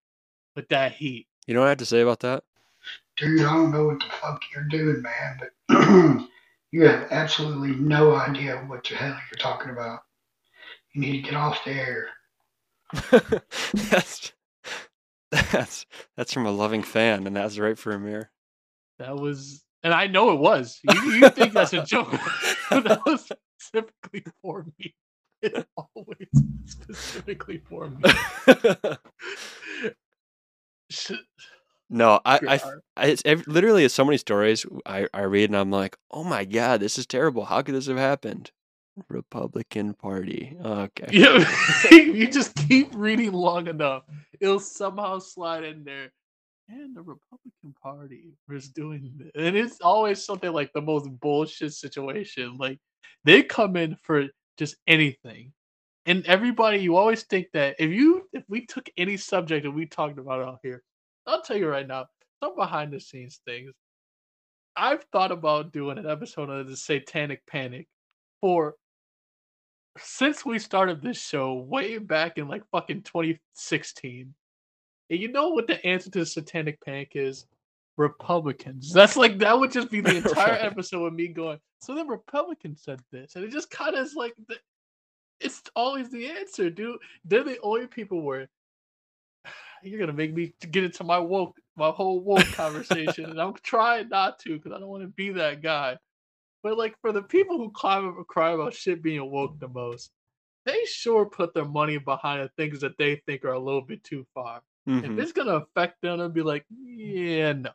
with 0.54 0.68
that 0.68 0.92
heat. 0.92 1.26
You 1.46 1.54
know 1.54 1.60
what 1.60 1.66
I 1.66 1.70
have 1.70 1.78
to 1.78 1.86
say 1.86 2.00
about 2.00 2.20
that? 2.20 2.44
Dude, 3.16 3.40
I 3.40 3.54
don't 3.54 3.70
know 3.70 3.86
what 3.86 3.98
the 4.00 4.06
fuck 4.20 4.40
you're 4.54 4.64
doing, 4.64 5.02
man, 5.02 5.40
but 5.40 6.28
you 6.70 6.86
have 6.86 7.08
absolutely 7.10 7.76
no 7.76 8.14
idea 8.14 8.64
what 8.66 8.84
the 8.84 8.94
hell 8.94 9.18
you're 9.30 9.38
talking 9.38 9.70
about. 9.70 10.00
You 10.94 11.00
need 11.00 11.22
to 11.22 11.30
get 11.30 11.34
off 11.34 11.64
the 11.64 11.72
air. 11.72 12.08
that's 13.90 14.32
that's 15.30 15.86
that's 16.16 16.32
from 16.32 16.46
a 16.46 16.50
loving 16.50 16.82
fan, 16.82 17.26
and 17.26 17.36
that's 17.36 17.58
right 17.58 17.78
for 17.78 17.92
Emir. 17.92 18.30
That 18.98 19.16
was, 19.16 19.64
and 19.82 19.92
I 19.94 20.06
know 20.06 20.32
it 20.32 20.40
was. 20.40 20.80
You, 20.82 21.12
you 21.12 21.28
think 21.30 21.52
that's 21.52 21.72
a 21.72 21.84
joke? 21.84 22.10
that 22.70 23.00
was 23.06 23.30
specifically 23.58 24.24
for 24.42 24.66
me. 24.78 24.94
It 25.40 25.66
always 25.76 26.28
specifically 26.64 27.62
for 27.68 27.90
me. 27.90 28.02
No, 31.90 32.20
I, 32.24 32.40
I. 32.46 32.60
I- 32.96 33.06
it's 33.06 33.22
ev- 33.24 33.46
literally 33.46 33.84
it's 33.84 33.94
so 33.94 34.04
many 34.04 34.18
stories 34.18 34.66
I, 34.84 35.06
I 35.14 35.22
read 35.22 35.50
and 35.50 35.56
I'm 35.56 35.70
like, 35.70 35.96
oh 36.10 36.24
my 36.24 36.44
god, 36.44 36.80
this 36.80 36.98
is 36.98 37.06
terrible. 37.06 37.44
How 37.44 37.62
could 37.62 37.74
this 37.76 37.86
have 37.86 37.96
happened? 37.96 38.50
Republican 39.08 39.94
Party. 39.94 40.56
Okay. 40.64 41.06
You, 41.10 41.44
you 41.92 42.28
just 42.28 42.56
keep 42.68 42.88
reading 42.94 43.32
long 43.32 43.68
enough, 43.68 44.02
it'll 44.40 44.60
somehow 44.60 45.18
slide 45.20 45.64
in 45.64 45.84
there. 45.84 46.10
And 46.68 46.94
the 46.94 47.02
Republican 47.02 47.74
Party 47.82 48.34
was 48.48 48.68
doing 48.68 49.12
this. 49.16 49.30
And 49.36 49.56
it's 49.56 49.80
always 49.80 50.22
something 50.24 50.52
like 50.52 50.72
the 50.74 50.82
most 50.82 51.08
bullshit 51.20 51.72
situation. 51.72 52.56
Like 52.58 52.78
they 53.24 53.42
come 53.42 53.76
in 53.76 53.96
for 54.02 54.26
just 54.58 54.76
anything. 54.86 55.52
And 56.04 56.26
everybody, 56.26 56.78
you 56.78 56.96
always 56.96 57.22
think 57.22 57.48
that 57.52 57.76
if 57.78 57.90
you 57.90 58.28
if 58.32 58.44
we 58.48 58.66
took 58.66 58.88
any 58.96 59.16
subject 59.16 59.64
and 59.66 59.74
we 59.74 59.86
talked 59.86 60.18
about 60.18 60.40
it 60.40 60.48
out 60.48 60.58
here, 60.62 60.82
I'll 61.28 61.42
tell 61.42 61.56
you 61.56 61.68
right 61.68 61.86
now, 61.86 62.06
some 62.42 62.56
behind 62.56 62.92
the 62.92 63.00
scenes 63.00 63.40
things. 63.46 63.72
I've 64.76 65.04
thought 65.12 65.32
about 65.32 65.72
doing 65.72 65.98
an 65.98 66.06
episode 66.08 66.48
of 66.50 66.68
the 66.68 66.76
Satanic 66.76 67.44
Panic 67.46 67.86
for 68.40 68.74
since 69.98 70.44
we 70.44 70.58
started 70.58 71.02
this 71.02 71.20
show 71.20 71.54
way 71.54 71.98
back 71.98 72.38
in 72.38 72.48
like 72.48 72.62
fucking 72.70 73.02
2016. 73.02 74.32
And 75.10 75.18
you 75.20 75.32
know 75.32 75.48
what 75.50 75.66
the 75.66 75.84
answer 75.84 76.10
to 76.10 76.20
the 76.20 76.26
satanic 76.26 76.80
panic 76.84 77.12
is? 77.14 77.46
Republicans. 77.96 78.92
That's 78.92 79.16
like 79.16 79.38
that 79.38 79.58
would 79.58 79.72
just 79.72 79.90
be 79.90 80.00
the 80.02 80.16
entire 80.18 80.52
Right. 80.52 80.64
episode 80.64 81.04
of 81.04 81.12
me 81.14 81.28
going. 81.28 81.58
So 81.80 81.94
the 81.94 82.04
Republicans 82.04 82.82
said 82.82 83.00
this, 83.10 83.34
and 83.36 83.44
it 83.44 83.50
just 83.50 83.70
kind 83.70 83.94
of 83.96 84.06
is 84.06 84.14
like 84.14 84.34
the, 84.48 84.56
it's 85.40 85.62
always 85.74 86.10
the 86.10 86.28
answer, 86.28 86.70
dude. 86.70 86.98
They're 87.24 87.44
the 87.44 87.58
only 87.60 87.86
people 87.88 88.22
where 88.22 88.48
you're 89.82 90.00
gonna 90.00 90.12
make 90.12 90.34
me 90.34 90.54
get 90.70 90.84
into 90.84 91.04
my 91.04 91.18
woke, 91.18 91.60
my 91.76 91.90
whole 91.90 92.20
woke 92.20 92.52
conversation, 92.52 93.26
and 93.30 93.40
I'm 93.40 93.54
trying 93.54 94.08
not 94.08 94.38
to 94.40 94.56
because 94.56 94.72
I 94.72 94.78
don't 94.80 94.88
want 94.88 95.02
to 95.04 95.08
be 95.08 95.30
that 95.32 95.62
guy. 95.62 95.98
But 96.62 96.78
like 96.78 96.96
for 97.00 97.12
the 97.12 97.22
people 97.22 97.58
who 97.58 97.70
cry, 97.72 98.12
cry 98.28 98.52
about 98.52 98.74
shit 98.74 99.02
being 99.02 99.30
woke 99.30 99.58
the 99.60 99.68
most, 99.68 100.12
they 100.66 100.84
sure 100.86 101.26
put 101.30 101.54
their 101.54 101.64
money 101.66 101.98
behind 101.98 102.44
the 102.44 102.50
things 102.56 102.80
that 102.82 102.98
they 102.98 103.16
think 103.26 103.44
are 103.44 103.52
a 103.54 103.60
little 103.60 103.82
bit 103.82 104.04
too 104.04 104.26
far. 104.34 104.62
If 105.02 105.12
Mhm. 105.12 105.18
it's 105.18 105.32
gonna 105.32 105.56
affect 105.56 106.02
them, 106.02 106.18
they'll 106.18 106.28
be 106.30 106.42
like, 106.42 106.66
yeah, 106.70 107.52
no. 107.52 107.72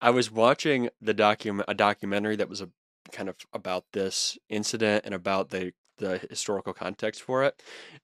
I 0.00 0.10
was 0.10 0.30
watching 0.30 0.90
the 1.00 1.14
document 1.14 1.66
a 1.68 1.74
documentary 1.74 2.36
that 2.36 2.48
was 2.48 2.60
a 2.60 2.70
kind 3.12 3.28
of 3.28 3.36
about 3.52 3.84
this 3.92 4.38
incident 4.48 5.04
and 5.04 5.14
about 5.14 5.50
the 5.50 5.72
the 5.98 6.18
historical 6.30 6.74
context 6.74 7.22
for 7.22 7.44
it. 7.44 7.62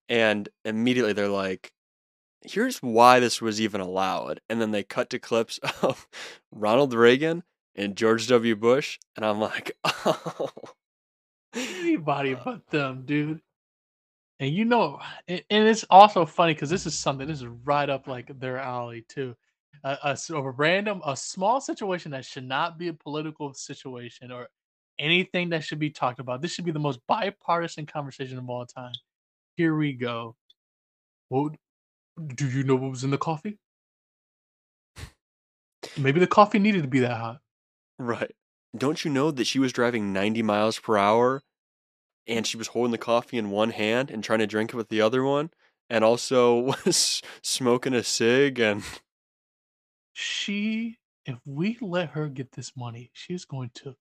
And 0.09 0.49
immediately 0.65 1.13
they're 1.13 1.29
like, 1.29 1.73
here's 2.43 2.79
why 2.79 3.21
this 3.21 3.41
was 3.41 3.61
even 3.61 3.81
allowed. 3.81 4.41
And 4.49 4.61
then 4.61 4.71
they 4.71 4.83
cut 4.83 5.11
to 5.11 5.19
clips 5.19 5.59
of 5.83 6.09
Ronald 6.51 6.95
Reagan 6.95 7.43
and 7.75 7.97
George 7.97 8.27
W. 8.29 8.57
Bush. 8.57 8.99
And 9.17 9.25
I'm 9.25 9.41
like, 9.41 9.77
oh. 9.85 10.51
Anybody 11.55 12.35
uh. 12.35 12.41
but 12.45 12.69
them, 12.71 13.03
dude. 13.05 13.41
And 14.39 14.55
you 14.55 14.65
know, 14.65 15.01
and, 15.29 15.43
it's 15.51 15.85
also 15.91 16.25
funny 16.25 16.55
because 16.55 16.71
this 16.71 16.87
is 16.87 16.99
something. 16.99 17.27
This 17.27 17.43
is 17.43 17.47
right 17.47 17.91
up 17.91 18.07
like 18.07 18.39
their 18.41 18.57
alley 18.57 19.05
too. 19.07 19.37
A, 19.85 19.99
a, 20.03 20.35
a 20.35 20.51
random, 20.53 21.03
a 21.05 21.15
small 21.15 21.61
situation 21.61 22.11
that 22.13 22.25
should 22.25 22.45
not 22.45 22.79
be 22.79 22.89
a 22.89 22.95
political 22.95 23.53
situation 23.53 24.33
or 24.33 24.49
anything 24.99 25.51
that 25.51 25.63
should 25.63 25.79
be 25.79 25.91
talked 25.91 26.21
about. 26.21 26.41
This 26.41 26.53
should 26.53 26.65
be 26.65 26.71
the 26.71 26.79
most 26.79 27.01
bipartisan 27.07 27.85
conversation 27.85 28.39
of 28.39 28.49
all 28.49 28.65
time. 28.65 28.93
Here 29.57 29.77
we 29.77 29.93
go. 29.93 30.37
Well, 31.29 31.51
do 32.27 32.49
you 32.49 32.63
know 32.63 32.77
what 32.77 32.91
was 32.91 33.05
in 33.05 33.11
the 33.11 33.19
coffee? 33.19 33.59
Maybe 35.97 36.21
the 36.21 36.27
coffee 36.27 36.59
needed 36.59 36.83
to 36.83 36.89
be 36.89 37.01
that 37.01 37.17
hot. 37.17 37.41
Right. 37.99 38.35
Don't 38.77 39.05
you 39.05 39.11
know 39.11 39.31
that 39.31 39.47
she 39.47 39.59
was 39.59 39.73
driving 39.73 40.13
90 40.13 40.43
miles 40.43 40.79
per 40.79 40.97
hour 40.97 41.43
and 42.27 42.47
she 42.47 42.57
was 42.57 42.69
holding 42.69 42.93
the 42.93 42.99
coffee 42.99 43.39
in 43.39 43.51
one 43.51 43.71
hand 43.71 44.11
and 44.11 44.23
trying 44.23 44.39
to 44.39 44.47
drink 44.47 44.73
it 44.73 44.77
with 44.77 44.89
the 44.89 45.01
other 45.01 45.25
one 45.25 45.51
and 45.89 46.05
also 46.05 46.59
was 46.85 47.21
smoking 47.43 47.95
a 47.95 48.03
cig 48.03 48.61
and 48.61 48.83
she 50.13 50.97
if 51.27 51.39
we 51.45 51.77
let 51.81 52.11
her 52.11 52.29
get 52.29 52.53
this 52.53 52.73
money 52.77 53.11
she's 53.13 53.45
going 53.45 53.71
to 53.75 53.95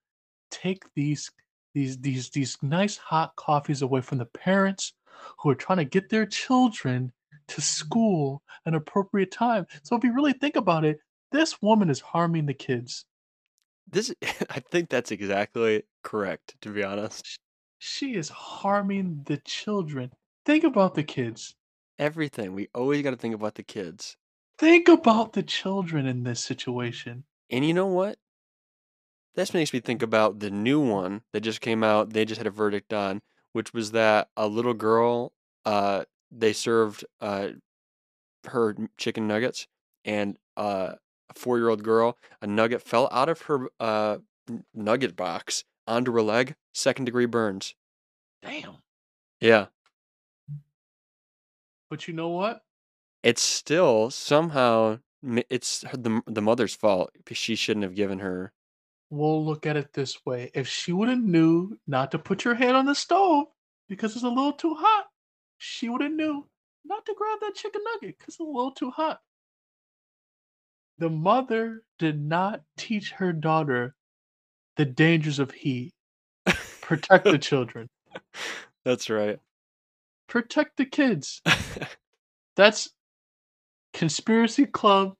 take 0.51 0.83
these 0.95 1.31
these 1.73 1.97
these 1.99 2.29
these 2.29 2.57
nice 2.61 2.97
hot 2.97 3.35
coffees 3.35 3.81
away 3.81 4.01
from 4.01 4.17
the 4.17 4.25
parents 4.25 4.93
who 5.39 5.49
are 5.49 5.55
trying 5.55 5.77
to 5.77 5.85
get 5.85 6.09
their 6.09 6.25
children 6.25 7.11
to 7.49 7.61
school 7.61 8.41
an 8.65 8.73
appropriate 8.73 9.31
time 9.31 9.65
so 9.83 9.95
if 9.95 10.03
you 10.03 10.13
really 10.13 10.33
think 10.33 10.55
about 10.55 10.85
it 10.85 10.99
this 11.31 11.61
woman 11.61 11.89
is 11.89 11.99
harming 11.99 12.45
the 12.45 12.53
kids 12.53 13.05
this 13.91 14.13
I 14.49 14.59
think 14.59 14.89
that's 14.89 15.11
exactly 15.11 15.83
correct 16.03 16.55
to 16.61 16.69
be 16.69 16.83
honest. 16.83 17.39
she 17.79 18.15
is 18.15 18.29
harming 18.29 19.23
the 19.25 19.37
children 19.37 20.11
think 20.45 20.63
about 20.63 20.95
the 20.95 21.03
kids 21.03 21.55
Everything. 21.99 22.53
We 22.53 22.69
always 22.73 23.01
got 23.01 23.09
to 23.09 23.17
think 23.17 23.35
about 23.35 23.55
the 23.55 23.63
kids. 23.63 24.15
think 24.57 24.87
about 24.87 25.33
the 25.33 25.43
children 25.43 26.05
in 26.05 26.23
this 26.23 26.39
situation 26.43 27.25
And 27.49 27.65
you 27.65 27.73
know 27.73 27.87
what? 27.87 28.17
This 29.35 29.53
makes 29.53 29.73
me 29.73 29.79
think 29.79 30.01
about 30.01 30.39
the 30.39 30.49
new 30.49 30.79
one 30.79 31.21
that 31.33 31.41
just 31.41 31.61
came 31.61 31.83
out. 31.83 32.11
They 32.11 32.25
just 32.25 32.37
had 32.39 32.47
a 32.47 32.51
verdict 32.51 32.93
on, 32.93 33.21
which 33.51 33.73
was 33.73 33.91
that 33.91 34.29
a 34.35 34.47
little 34.47 34.73
girl, 34.73 35.33
uh, 35.65 36.05
they 36.31 36.53
served 36.53 37.05
uh, 37.21 37.49
her 38.47 38.75
chicken 38.97 39.27
nuggets, 39.27 39.67
and 40.05 40.37
uh, 40.57 40.93
a 41.29 41.33
four-year-old 41.33 41.83
girl, 41.83 42.17
a 42.41 42.47
nugget 42.47 42.81
fell 42.81 43.09
out 43.11 43.29
of 43.29 43.41
her 43.43 43.67
uh, 43.79 44.17
nugget 44.73 45.15
box 45.15 45.63
onto 45.87 46.11
her 46.13 46.21
leg, 46.21 46.55
second-degree 46.73 47.25
burns. 47.25 47.75
damn 48.41 48.77
Yeah, 49.41 49.67
but 51.89 52.07
you 52.07 52.13
know 52.13 52.29
what 52.29 52.61
it's 53.23 53.41
still 53.41 54.09
somehow 54.09 54.99
it's 55.49 55.81
the 55.91 56.21
the 56.25 56.41
mother's 56.41 56.75
fault. 56.75 57.11
because 57.17 57.37
She 57.37 57.55
shouldn't 57.55 57.83
have 57.83 57.95
given 57.95 58.19
her. 58.19 58.53
we'll 59.09 59.43
look 59.45 59.65
at 59.65 59.75
it 59.75 59.91
this 59.93 60.25
way. 60.25 60.51
If 60.53 60.67
she 60.67 60.93
would 60.93 61.09
have 61.09 61.19
knew 61.19 61.77
not 61.87 62.11
to 62.11 62.19
put 62.19 62.45
your 62.45 62.53
hand 62.55 62.77
on 62.77 62.85
the 62.85 62.95
stove 62.95 63.47
because 63.89 64.15
it's 64.15 64.23
a 64.23 64.29
little 64.29 64.53
too 64.53 64.75
hot, 64.75 65.07
she 65.59 65.89
would 65.89 66.01
have 66.01 66.11
knew 66.11 66.45
not 66.85 67.05
to 67.05 67.13
grab 67.15 67.39
that 67.41 67.55
chicken 67.55 67.81
nugget 67.83 68.17
because 68.17 68.33
it's 68.35 68.39
a 68.39 68.43
little 68.43 68.71
too 68.71 68.89
hot. 68.91 69.19
The 70.97 71.09
mother 71.09 71.83
did 71.99 72.19
not 72.19 72.61
teach 72.77 73.11
her 73.11 73.31
daughter 73.31 73.95
the 74.77 74.85
dangers 74.85 75.39
of 75.39 75.51
heat. 75.51 75.91
Protect 76.81 77.25
the 77.25 77.37
children. 77.37 77.87
That's 78.85 79.09
right. 79.09 79.39
Protect 80.27 80.77
the 80.77 80.85
kids. 80.85 81.41
That's 82.55 82.89
conspiracy 83.93 84.65
club 84.65 85.13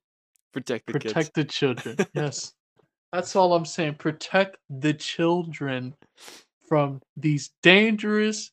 Protect 0.54 0.88
the 0.88 0.94
protect 0.94 1.16
kids. 1.16 1.32
the 1.36 1.44
children. 1.46 1.98
Yes. 2.14 2.54
That's 3.14 3.36
all 3.36 3.54
I'm 3.54 3.66
saying. 3.66 3.96
Protect 3.96 4.58
the 4.70 4.94
children 4.94 5.96
from 6.68 7.02
these 7.18 7.52
dangerous 7.64 8.52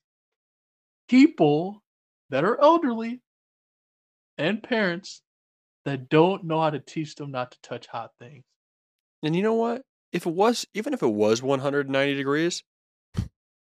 people 1.09 1.83
that 2.31 2.45
are 2.45 2.61
elderly 2.61 3.21
and 4.38 4.62
parents 4.62 5.23
that 5.85 6.09
don't 6.09 6.45
know 6.45 6.61
how 6.61 6.71
to 6.71 6.81
teach 6.81 7.14
them 7.14 7.31
not 7.31 7.53
to 7.53 7.59
touch 7.62 7.87
hot 7.87 8.11
things. 8.21 8.45
And 9.23 9.35
you 9.35 9.42
know 9.42 9.55
what? 9.55 9.83
If 10.12 10.27
it 10.27 10.35
was, 10.35 10.66
even 10.75 10.95
if 10.95 11.03
it 11.03 11.07
was 11.07 11.42
190 11.42 12.14
degrees, 12.14 12.62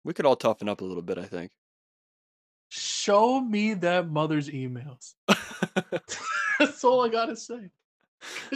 we 0.05 0.15
could 0.15 0.27
all 0.27 0.37
toughen 0.37 0.69
up 0.69 0.81
a 0.81 0.85
little 0.85 1.03
bit, 1.03 1.19
I 1.19 1.25
think. 1.25 1.51
Show 2.71 3.41
me 3.41 3.75
that 3.75 4.11
mother's 4.11 4.49
emails. 4.51 5.15
That's 6.59 6.85
all 6.85 7.05
I 7.05 7.09
gotta 7.09 7.37
say. 7.37 7.71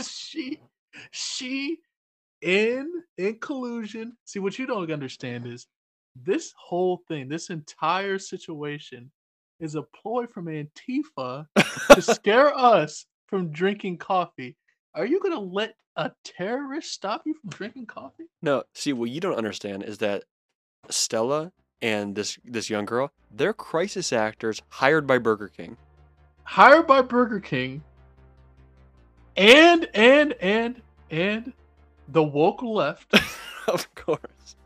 She, 0.02 0.58
she, 1.12 1.78
in 2.42 2.90
in 3.16 3.38
collusion. 3.38 4.16
See 4.24 4.40
what 4.40 4.58
you 4.58 4.66
don't 4.66 4.90
understand 4.90 5.46
is 5.46 5.66
this 6.16 6.52
whole 6.56 7.02
thing, 7.08 7.28
this 7.28 7.50
entire 7.50 8.18
situation, 8.18 9.10
is 9.60 9.74
a 9.76 9.82
ploy 9.82 10.26
from 10.26 10.46
Antifa 10.46 11.46
to 11.94 12.02
scare 12.02 12.56
us 12.56 13.06
from 13.26 13.50
drinking 13.50 13.98
coffee. 13.98 14.56
Are 14.94 15.06
you 15.06 15.20
gonna 15.20 15.38
let 15.38 15.76
a 15.96 16.10
terrorist 16.24 16.92
stop 16.92 17.22
you 17.24 17.34
from 17.34 17.50
drinking 17.50 17.86
coffee? 17.86 18.24
no, 18.42 18.64
see, 18.74 18.92
what 18.92 19.10
you 19.10 19.20
don't 19.20 19.36
understand 19.36 19.84
is 19.84 19.98
that 19.98 20.24
Stella 20.90 21.52
and 21.80 22.14
this 22.14 22.38
this 22.44 22.68
young 22.68 22.84
girl, 22.84 23.10
they're 23.30 23.52
crisis 23.52 24.12
actors 24.12 24.62
hired 24.68 25.06
by 25.06 25.18
Burger 25.18 25.48
King. 25.48 25.76
Hired 26.44 26.86
by 26.86 27.02
Burger 27.02 27.40
King, 27.40 27.82
and 29.36 29.88
and 29.94 30.34
and 30.40 30.82
and 31.10 31.52
the 32.08 32.22
woke 32.22 32.62
left 32.62 33.14
of 33.68 33.94
course. 33.94 34.56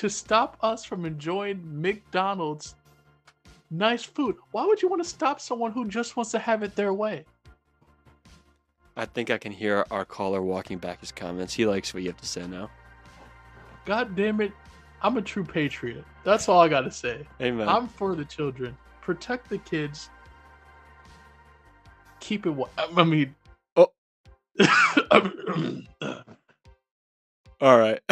To 0.00 0.08
stop 0.08 0.56
us 0.62 0.82
from 0.82 1.04
enjoying 1.04 1.60
McDonald's 1.62 2.74
nice 3.70 4.02
food. 4.02 4.34
Why 4.50 4.64
would 4.64 4.80
you 4.80 4.88
want 4.88 5.02
to 5.02 5.08
stop 5.08 5.42
someone 5.42 5.72
who 5.72 5.86
just 5.88 6.16
wants 6.16 6.30
to 6.30 6.38
have 6.38 6.62
it 6.62 6.74
their 6.74 6.94
way? 6.94 7.26
I 8.96 9.04
think 9.04 9.28
I 9.28 9.36
can 9.36 9.52
hear 9.52 9.84
our 9.90 10.06
caller 10.06 10.40
walking 10.40 10.78
back 10.78 11.00
his 11.00 11.12
comments. 11.12 11.52
He 11.52 11.66
likes 11.66 11.92
what 11.92 12.02
you 12.02 12.08
have 12.08 12.16
to 12.16 12.26
say 12.26 12.46
now. 12.46 12.70
God 13.84 14.16
damn 14.16 14.40
it. 14.40 14.52
I'm 15.02 15.18
a 15.18 15.22
true 15.22 15.44
patriot. 15.44 16.06
That's 16.24 16.48
all 16.48 16.62
I 16.62 16.68
got 16.68 16.82
to 16.82 16.90
say. 16.90 17.26
Amen. 17.42 17.68
I'm 17.68 17.86
for 17.86 18.14
the 18.14 18.24
children. 18.24 18.74
Protect 19.02 19.50
the 19.50 19.58
kids. 19.58 20.08
Keep 22.20 22.46
it. 22.46 22.50
wa- 22.50 22.68
I 22.96 23.04
mean. 23.04 23.34
Oh. 23.76 23.92
Uh, 26.00 26.22
All 27.60 27.78
right. 27.78 28.00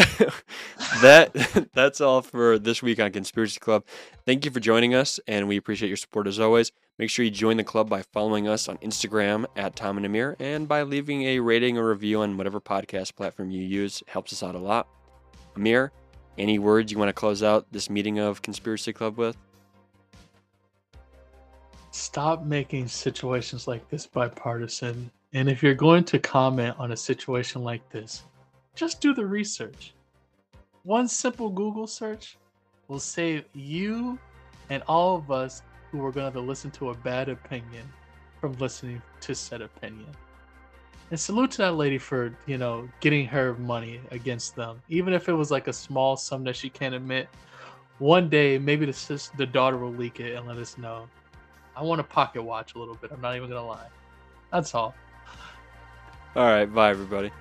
that 1.03 1.69
that's 1.75 2.01
all 2.01 2.23
for 2.23 2.59
this 2.59 2.83
week 2.83 3.01
on 3.01 3.13
Conspiracy 3.13 3.59
Club. 3.61 3.85
Thank 4.27 4.45
you 4.45 4.51
for 4.51 4.61
joining 4.61 4.95
us, 4.95 5.19
and 5.27 5.49
we 5.49 5.57
appreciate 5.57 5.89
your 5.89 5.97
support 5.97 6.27
as 6.27 6.39
always. 6.39 6.73
Make 6.99 7.11
sure 7.11 7.25
you 7.25 7.31
join 7.31 7.57
the 7.57 7.65
club 7.65 7.89
by 7.89 8.03
following 8.03 8.49
us 8.49 8.69
on 8.69 8.77
Instagram 8.79 9.47
at 9.57 9.77
Tom 9.77 9.97
and 9.97 10.05
Emir, 10.05 10.37
and 10.39 10.69
by 10.69 10.83
leaving 10.83 11.23
a 11.23 11.41
rating 11.41 11.79
or 11.79 11.89
review 11.89 12.21
on 12.21 12.37
whatever 12.37 12.61
podcast 12.61 13.15
platform 13.15 13.51
you 13.51 13.63
use. 13.63 14.03
It 14.03 14.09
helps 14.09 14.33
us 14.33 14.43
out 14.43 14.55
a 14.55 14.59
lot. 14.59 14.89
Emir, 15.57 15.93
any 16.37 16.59
words 16.59 16.93
you 16.93 16.99
want 16.99 17.09
to 17.09 17.15
close 17.15 17.43
out 17.43 17.67
this 17.73 17.89
meeting 17.89 18.19
of 18.19 18.43
Conspiracy 18.43 18.93
Club 18.93 19.17
with? 19.17 19.37
stop 21.99 22.45
making 22.45 22.89
situations 22.89 23.67
like 23.67 23.89
this 23.89 24.07
bipartisan. 24.07 25.11
And 25.33 25.49
if 25.49 25.63
you're 25.63 25.75
going 25.75 26.05
to 26.05 26.19
comment 26.19 26.77
on 26.79 26.93
a 26.93 26.97
situation 26.97 27.63
like 27.63 27.87
this, 27.91 28.23
just 28.79 29.01
do 29.01 29.13
the 29.13 29.27
research. 29.27 29.93
One 30.85 31.09
simple 31.09 31.51
Google 31.51 31.89
search 31.89 32.39
will 32.87 33.01
save 33.01 33.45
you 33.53 34.19
and 34.71 34.85
all 34.87 35.17
of 35.17 35.33
us 35.33 35.63
who 35.91 36.05
are 36.05 36.13
going 36.13 36.33
to 36.33 36.41
listen 36.41 36.71
to 36.73 36.91
a 36.91 36.95
bad 36.95 37.29
opinion 37.29 37.85
from 38.41 38.53
listening 38.59 39.03
to 39.23 39.35
said 39.35 39.63
opinion. 39.63 40.07
And 41.11 41.19
salute 41.19 41.51
to 41.53 41.59
that 41.59 41.73
lady 41.73 41.99
for, 41.99 42.33
you 42.47 42.57
know, 42.57 42.89
getting 43.01 43.27
her 43.27 43.55
money 43.55 44.01
against 44.13 44.55
them. 44.55 44.81
Even 44.89 45.13
if 45.13 45.29
it 45.29 45.33
was 45.33 45.51
like 45.51 45.67
a 45.67 45.73
small 45.73 46.17
sum 46.17 46.45
that 46.45 46.55
she 46.55 46.71
can't 46.71 46.95
admit, 46.95 47.29
one 47.99 48.29
day 48.29 48.59
maybe 48.59 48.87
the 48.87 48.93
sister, 48.93 49.37
the 49.39 49.47
daughter 49.47 49.77
will 49.77 49.93
leak 49.93 50.21
it 50.21 50.37
and 50.37 50.47
let 50.47 50.57
us 50.57 50.79
know. 50.79 51.09
I 51.75 51.83
want 51.83 52.01
a 52.01 52.05
pocket 52.05 52.43
watch 52.43 52.77
a 52.77 52.79
little 52.79 52.95
bit. 52.95 53.11
I'm 53.11 53.21
not 53.21 53.35
even 53.35 53.49
gonna 53.49 53.67
lie. 53.67 53.89
That's 54.53 54.73
all. 54.73 54.95
All 56.37 56.45
right, 56.45 56.67
bye 56.67 56.91
everybody. 56.91 57.33